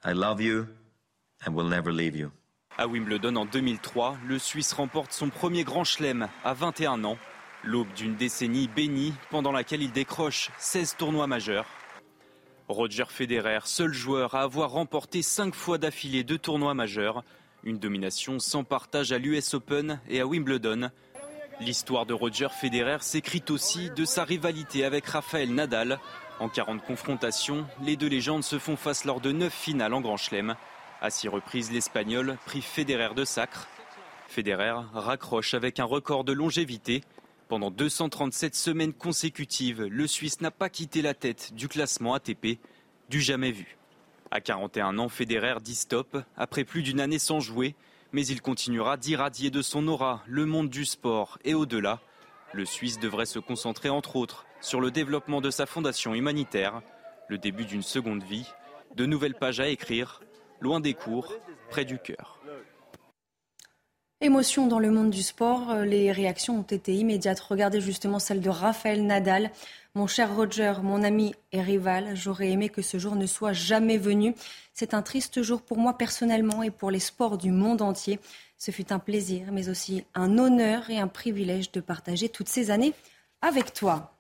I 0.04 0.12
love 0.12 0.40
you 0.40 0.68
and 1.44 1.54
will 1.54 1.68
never 1.68 1.92
leave 1.92 2.16
you. 2.16 2.32
À 2.78 2.86
Wimbledon 2.86 3.36
en 3.36 3.44
2003, 3.44 4.18
le 4.26 4.38
Suisse 4.38 4.72
remporte 4.72 5.12
son 5.12 5.28
premier 5.28 5.64
grand 5.64 5.84
chelem 5.84 6.28
à 6.44 6.54
21 6.54 7.04
ans, 7.04 7.18
l'aube 7.62 7.92
d'une 7.94 8.14
décennie 8.14 8.68
bénie 8.68 9.12
pendant 9.30 9.52
laquelle 9.52 9.82
il 9.82 9.92
décroche 9.92 10.50
16 10.58 10.96
tournois 10.96 11.26
majeurs. 11.26 11.66
Roger 12.70 13.04
Federer, 13.09 13.61
seul 13.64 13.92
joueur 13.92 14.35
à 14.35 14.42
avoir 14.42 14.70
remporté 14.70 15.22
cinq 15.22 15.54
fois 15.54 15.76
d'affilée 15.76 16.22
deux 16.22 16.38
tournois 16.38 16.74
majeurs, 16.74 17.24
une 17.64 17.78
domination 17.78 18.38
sans 18.38 18.62
partage 18.62 19.12
à 19.12 19.18
l'US 19.18 19.54
Open 19.54 20.00
et 20.09 20.20
à 20.20 20.26
Wimbledon. 20.26 20.90
L'histoire 21.61 22.06
de 22.06 22.14
Roger 22.14 22.48
Federer 22.48 22.98
s'écrit 23.00 23.42
aussi 23.50 23.90
de 23.90 24.04
sa 24.04 24.24
rivalité 24.24 24.85
avec 24.85 25.04
Rafael 25.06 25.52
Nadal. 25.52 25.98
En 26.38 26.48
40 26.48 26.83
confrontations, 26.85 27.66
les 27.83 27.96
deux 27.96 28.09
légendes 28.09 28.44
se 28.44 28.59
font 28.59 28.76
face 28.76 29.04
lors 29.04 29.20
de 29.20 29.33
neuf 29.33 29.52
finales 29.52 29.92
en 29.92 30.00
Grand 30.00 30.16
Chelem. 30.16 30.54
À 31.02 31.11
six 31.11 31.28
reprises, 31.28 31.72
l'Espagnol 31.72 32.38
prit 32.46 32.62
Federer 32.62 33.14
de 33.14 33.24
sacre. 33.24 33.68
Federer 34.28 34.76
raccroche 34.94 35.54
avec 35.54 35.80
un 35.80 35.85
record 35.85 36.22
de 36.22 36.33
longévité. 36.33 37.02
Pendant 37.50 37.72
237 37.72 38.54
semaines 38.54 38.92
consécutives, 38.92 39.82
le 39.82 40.06
Suisse 40.06 40.40
n'a 40.40 40.52
pas 40.52 40.68
quitté 40.68 41.02
la 41.02 41.14
tête 41.14 41.52
du 41.52 41.66
classement 41.66 42.14
ATP, 42.14 42.60
du 43.08 43.20
jamais 43.20 43.50
vu. 43.50 43.76
À 44.30 44.40
41 44.40 45.00
ans, 45.00 45.08
Federer 45.08 45.56
dit 45.60 45.74
stop 45.74 46.16
après 46.36 46.62
plus 46.62 46.84
d'une 46.84 47.00
année 47.00 47.18
sans 47.18 47.40
jouer, 47.40 47.74
mais 48.12 48.24
il 48.24 48.40
continuera 48.40 48.96
d'irradier 48.96 49.50
de 49.50 49.62
son 49.62 49.88
aura 49.88 50.22
le 50.28 50.46
monde 50.46 50.70
du 50.70 50.84
sport 50.84 51.40
et 51.44 51.54
au-delà. 51.54 51.98
Le 52.52 52.64
Suisse 52.64 53.00
devrait 53.00 53.26
se 53.26 53.40
concentrer 53.40 53.88
entre 53.88 54.14
autres 54.14 54.46
sur 54.60 54.80
le 54.80 54.92
développement 54.92 55.40
de 55.40 55.50
sa 55.50 55.66
fondation 55.66 56.14
humanitaire, 56.14 56.82
le 57.26 57.36
début 57.36 57.64
d'une 57.64 57.82
seconde 57.82 58.22
vie, 58.22 58.46
de 58.94 59.06
nouvelles 59.06 59.34
pages 59.34 59.58
à 59.58 59.66
écrire, 59.66 60.20
loin 60.60 60.78
des 60.78 60.94
cours, 60.94 61.34
près 61.68 61.84
du 61.84 61.98
cœur. 61.98 62.39
Émotion 64.22 64.66
dans 64.66 64.80
le 64.80 64.90
monde 64.90 65.09
du 65.09 65.22
sport, 65.22 65.76
les 65.76 66.12
réactions 66.12 66.59
ont 66.59 66.62
été 66.62 66.94
immédiates. 66.94 67.40
Regardez 67.40 67.80
justement 67.80 68.18
celle 68.18 68.42
de 68.42 68.50
Raphaël 68.50 69.06
Nadal. 69.06 69.50
Mon 69.94 70.06
cher 70.06 70.37
Roger, 70.37 70.74
mon 70.83 71.02
ami 71.02 71.35
et 71.52 71.62
rival, 71.62 72.14
j'aurais 72.14 72.50
aimé 72.50 72.68
que 72.68 72.83
ce 72.83 72.98
jour 72.98 73.16
ne 73.16 73.24
soit 73.24 73.54
jamais 73.54 73.96
venu. 73.96 74.35
C'est 74.74 74.92
un 74.92 75.00
triste 75.00 75.40
jour 75.40 75.62
pour 75.62 75.78
moi 75.78 75.96
personnellement 75.96 76.62
et 76.62 76.70
pour 76.70 76.90
les 76.90 77.00
sports 77.00 77.38
du 77.38 77.50
monde 77.50 77.80
entier. 77.80 78.20
Ce 78.59 78.70
fut 78.70 78.92
un 78.92 78.98
plaisir, 78.98 79.52
mais 79.52 79.70
aussi 79.70 80.04
un 80.14 80.37
honneur 80.37 80.90
et 80.90 80.98
un 80.98 81.09
privilège 81.09 81.72
de 81.72 81.80
partager 81.80 82.28
toutes 82.28 82.50
ces 82.50 82.70
années 82.70 82.92
avec 83.40 83.72
toi. 83.72 84.19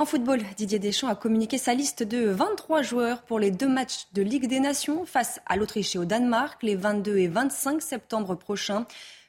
En 0.00 0.06
football, 0.06 0.40
Didier 0.56 0.78
Deschamps 0.78 1.08
a 1.08 1.14
communiqué 1.14 1.58
sa 1.58 1.74
liste 1.74 2.02
de 2.02 2.30
23 2.30 2.80
joueurs 2.80 3.20
pour 3.20 3.38
les 3.38 3.50
deux 3.50 3.68
matchs 3.68 4.06
de 4.14 4.22
Ligue 4.22 4.48
des 4.48 4.58
Nations 4.58 5.04
face 5.04 5.42
à 5.44 5.56
l'Autriche 5.56 5.94
et 5.94 5.98
au 5.98 6.06
Danemark 6.06 6.62
les 6.62 6.74
22 6.74 7.18
et 7.18 7.28
25 7.28 7.82
septembre 7.82 8.34
prochains. 8.34 8.86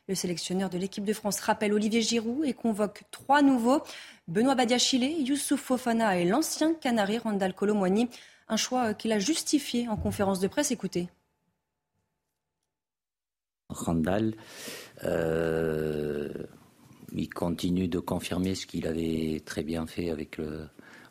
Le 0.08 0.16
sélectionneur 0.16 0.70
de 0.70 0.78
l'équipe 0.78 1.04
de 1.04 1.12
France 1.12 1.42
rappelle 1.42 1.74
Olivier 1.74 2.02
Giroud 2.02 2.46
et 2.46 2.54
convoque 2.54 3.04
trois 3.12 3.42
nouveaux 3.42 3.82
Benoît 4.30 4.56
Badiachile, 4.56 5.28
Youssouf 5.28 5.60
Fofana 5.60 6.18
et 6.18 6.24
l'ancien 6.24 6.74
Canari 6.74 7.18
Randall 7.18 7.54
Colomwani. 7.54 8.08
Un 8.48 8.56
choix 8.56 8.94
qu'il 8.94 9.12
a 9.12 9.20
justifié 9.20 9.90
en 9.90 9.98
conférence 9.98 10.40
de 10.40 10.48
presse. 10.48 10.72
Écoutez. 10.72 11.10
Randall, 13.68 14.36
euh, 15.04 16.30
il 17.14 17.30
continue 17.30 17.88
de 17.88 18.00
confirmer 18.00 18.56
ce 18.56 18.66
qu'il 18.66 18.88
avait 18.88 19.42
très 19.46 19.64
bien 19.64 19.86
fait 19.86 20.10
avec 20.10 20.38
le 20.38 20.68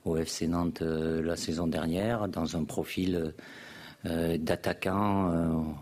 FC 0.06 0.48
Nantes 0.48 0.82
euh, 0.82 1.22
la 1.22 1.36
saison 1.36 1.66
dernière, 1.66 2.28
dans 2.28 2.56
un 2.56 2.64
profil 2.64 3.34
euh, 4.06 4.38
d'attaquant 4.38 5.74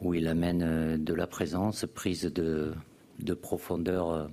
où 0.00 0.14
il 0.14 0.28
amène 0.28 1.02
de 1.02 1.14
la 1.14 1.26
présence, 1.26 1.84
prise 1.92 2.22
de 2.22 2.74
profondeur 3.34 4.30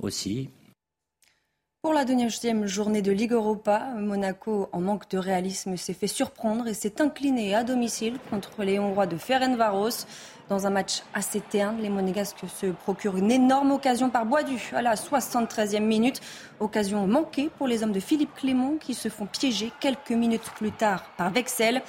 aussi. 0.00 0.50
Pour 1.82 1.94
la 1.94 2.04
deuxième 2.04 2.66
journée 2.66 3.00
de 3.00 3.10
Ligue 3.10 3.32
Europa, 3.32 3.78
Monaco, 3.96 4.68
en 4.70 4.82
manque 4.82 5.08
de 5.08 5.16
réalisme, 5.16 5.78
s'est 5.78 5.94
fait 5.94 6.06
surprendre 6.06 6.66
et 6.66 6.74
s'est 6.74 7.00
incliné 7.00 7.54
à 7.54 7.64
domicile 7.64 8.18
contre 8.28 8.64
les 8.64 8.78
Hongrois 8.78 9.06
de 9.06 9.16
Ferencvaros. 9.16 10.04
Dans 10.50 10.66
un 10.66 10.70
match 10.70 11.02
assez 11.14 11.40
terne, 11.40 11.80
les 11.80 11.88
Monégasques 11.88 12.44
se 12.54 12.66
procurent 12.66 13.16
une 13.16 13.30
énorme 13.30 13.70
occasion 13.70 14.10
par 14.10 14.26
Boisdu 14.26 14.60
à 14.74 14.82
la 14.82 14.94
73e 14.94 15.80
minute. 15.80 16.20
Occasion 16.60 17.06
manquée 17.06 17.48
pour 17.56 17.66
les 17.66 17.82
hommes 17.82 17.92
de 17.92 18.00
Philippe 18.00 18.34
Clément 18.34 18.76
qui 18.78 18.92
se 18.92 19.08
font 19.08 19.24
piéger 19.24 19.72
quelques 19.80 20.10
minutes 20.10 20.50
plus 20.56 20.72
tard 20.72 21.04
par 21.16 21.30
Vexel. 21.30 21.80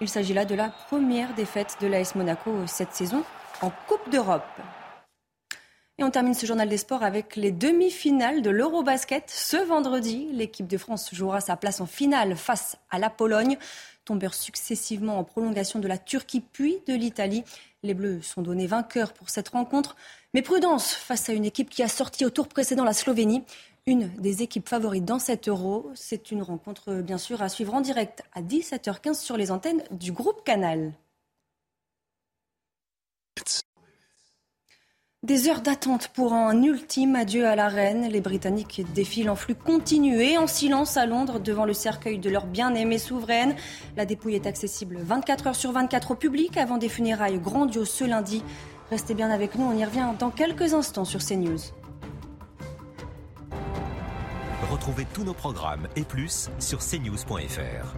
Il 0.00 0.08
s'agit 0.08 0.34
là 0.34 0.44
de 0.44 0.56
la 0.56 0.70
première 0.88 1.34
défaite 1.34 1.76
de 1.80 1.86
l'AS 1.86 2.16
Monaco 2.16 2.50
cette 2.66 2.94
saison 2.94 3.22
en 3.62 3.70
Coupe 3.86 4.10
d'Europe. 4.10 4.42
Et 6.00 6.02
on 6.02 6.10
termine 6.10 6.32
ce 6.32 6.46
journal 6.46 6.66
des 6.66 6.78
sports 6.78 7.02
avec 7.02 7.36
les 7.36 7.52
demi-finales 7.52 8.40
de 8.40 8.48
l'Eurobasket. 8.48 9.24
Ce 9.28 9.58
vendredi, 9.58 10.30
l'équipe 10.32 10.66
de 10.66 10.78
France 10.78 11.14
jouera 11.14 11.42
sa 11.42 11.58
place 11.58 11.82
en 11.82 11.86
finale 11.86 12.36
face 12.36 12.78
à 12.88 12.98
la 12.98 13.10
Pologne. 13.10 13.58
Tombeur 14.06 14.32
successivement 14.32 15.18
en 15.18 15.24
prolongation 15.24 15.78
de 15.78 15.86
la 15.86 15.98
Turquie 15.98 16.40
puis 16.40 16.78
de 16.86 16.94
l'Italie. 16.94 17.44
Les 17.82 17.92
Bleus 17.92 18.22
sont 18.22 18.40
donnés 18.40 18.66
vainqueurs 18.66 19.12
pour 19.12 19.28
cette 19.28 19.50
rencontre. 19.50 19.94
Mais 20.32 20.40
prudence 20.40 20.94
face 20.94 21.28
à 21.28 21.34
une 21.34 21.44
équipe 21.44 21.68
qui 21.68 21.82
a 21.82 21.88
sorti 21.88 22.24
au 22.24 22.30
tour 22.30 22.48
précédent 22.48 22.84
la 22.84 22.94
Slovénie. 22.94 23.44
Une 23.84 24.08
des 24.16 24.40
équipes 24.40 24.70
favorites 24.70 25.04
dans 25.04 25.18
cet 25.18 25.48
euro. 25.48 25.90
C'est 25.94 26.30
une 26.30 26.40
rencontre, 26.40 26.94
bien 27.02 27.18
sûr, 27.18 27.42
à 27.42 27.50
suivre 27.50 27.74
en 27.74 27.82
direct 27.82 28.22
à 28.32 28.40
17h15 28.40 29.20
sur 29.20 29.36
les 29.36 29.50
antennes 29.50 29.82
du 29.90 30.12
groupe 30.12 30.44
Canal. 30.44 30.94
Des 35.22 35.50
heures 35.50 35.60
d'attente 35.60 36.08
pour 36.08 36.32
un 36.32 36.62
ultime 36.62 37.14
adieu 37.14 37.46
à 37.46 37.54
la 37.54 37.68
reine. 37.68 38.08
Les 38.08 38.22
Britanniques 38.22 38.82
défilent 38.94 39.28
en 39.28 39.36
flux 39.36 39.54
continu 39.54 40.22
et 40.22 40.38
en 40.38 40.46
silence 40.46 40.96
à 40.96 41.04
Londres 41.04 41.38
devant 41.38 41.66
le 41.66 41.74
cercueil 41.74 42.18
de 42.18 42.30
leur 42.30 42.46
bien-aimée 42.46 42.96
souveraine. 42.96 43.54
La 43.98 44.06
dépouille 44.06 44.36
est 44.36 44.46
accessible 44.46 44.96
24 45.02 45.48
heures 45.48 45.54
sur 45.54 45.72
24 45.72 46.12
au 46.12 46.14
public 46.14 46.56
avant 46.56 46.78
des 46.78 46.88
funérailles 46.88 47.38
grandioses 47.38 47.90
ce 47.90 48.04
lundi. 48.04 48.42
Restez 48.88 49.12
bien 49.12 49.30
avec 49.30 49.56
nous, 49.56 49.66
on 49.66 49.76
y 49.76 49.84
revient 49.84 50.08
dans 50.18 50.30
quelques 50.30 50.72
instants 50.72 51.04
sur 51.04 51.20
CNews. 51.22 51.60
Retrouvez 54.70 55.06
tous 55.12 55.24
nos 55.24 55.34
programmes 55.34 55.86
et 55.96 56.04
plus 56.04 56.48
sur 56.58 56.78
cnews.fr. 56.78 57.94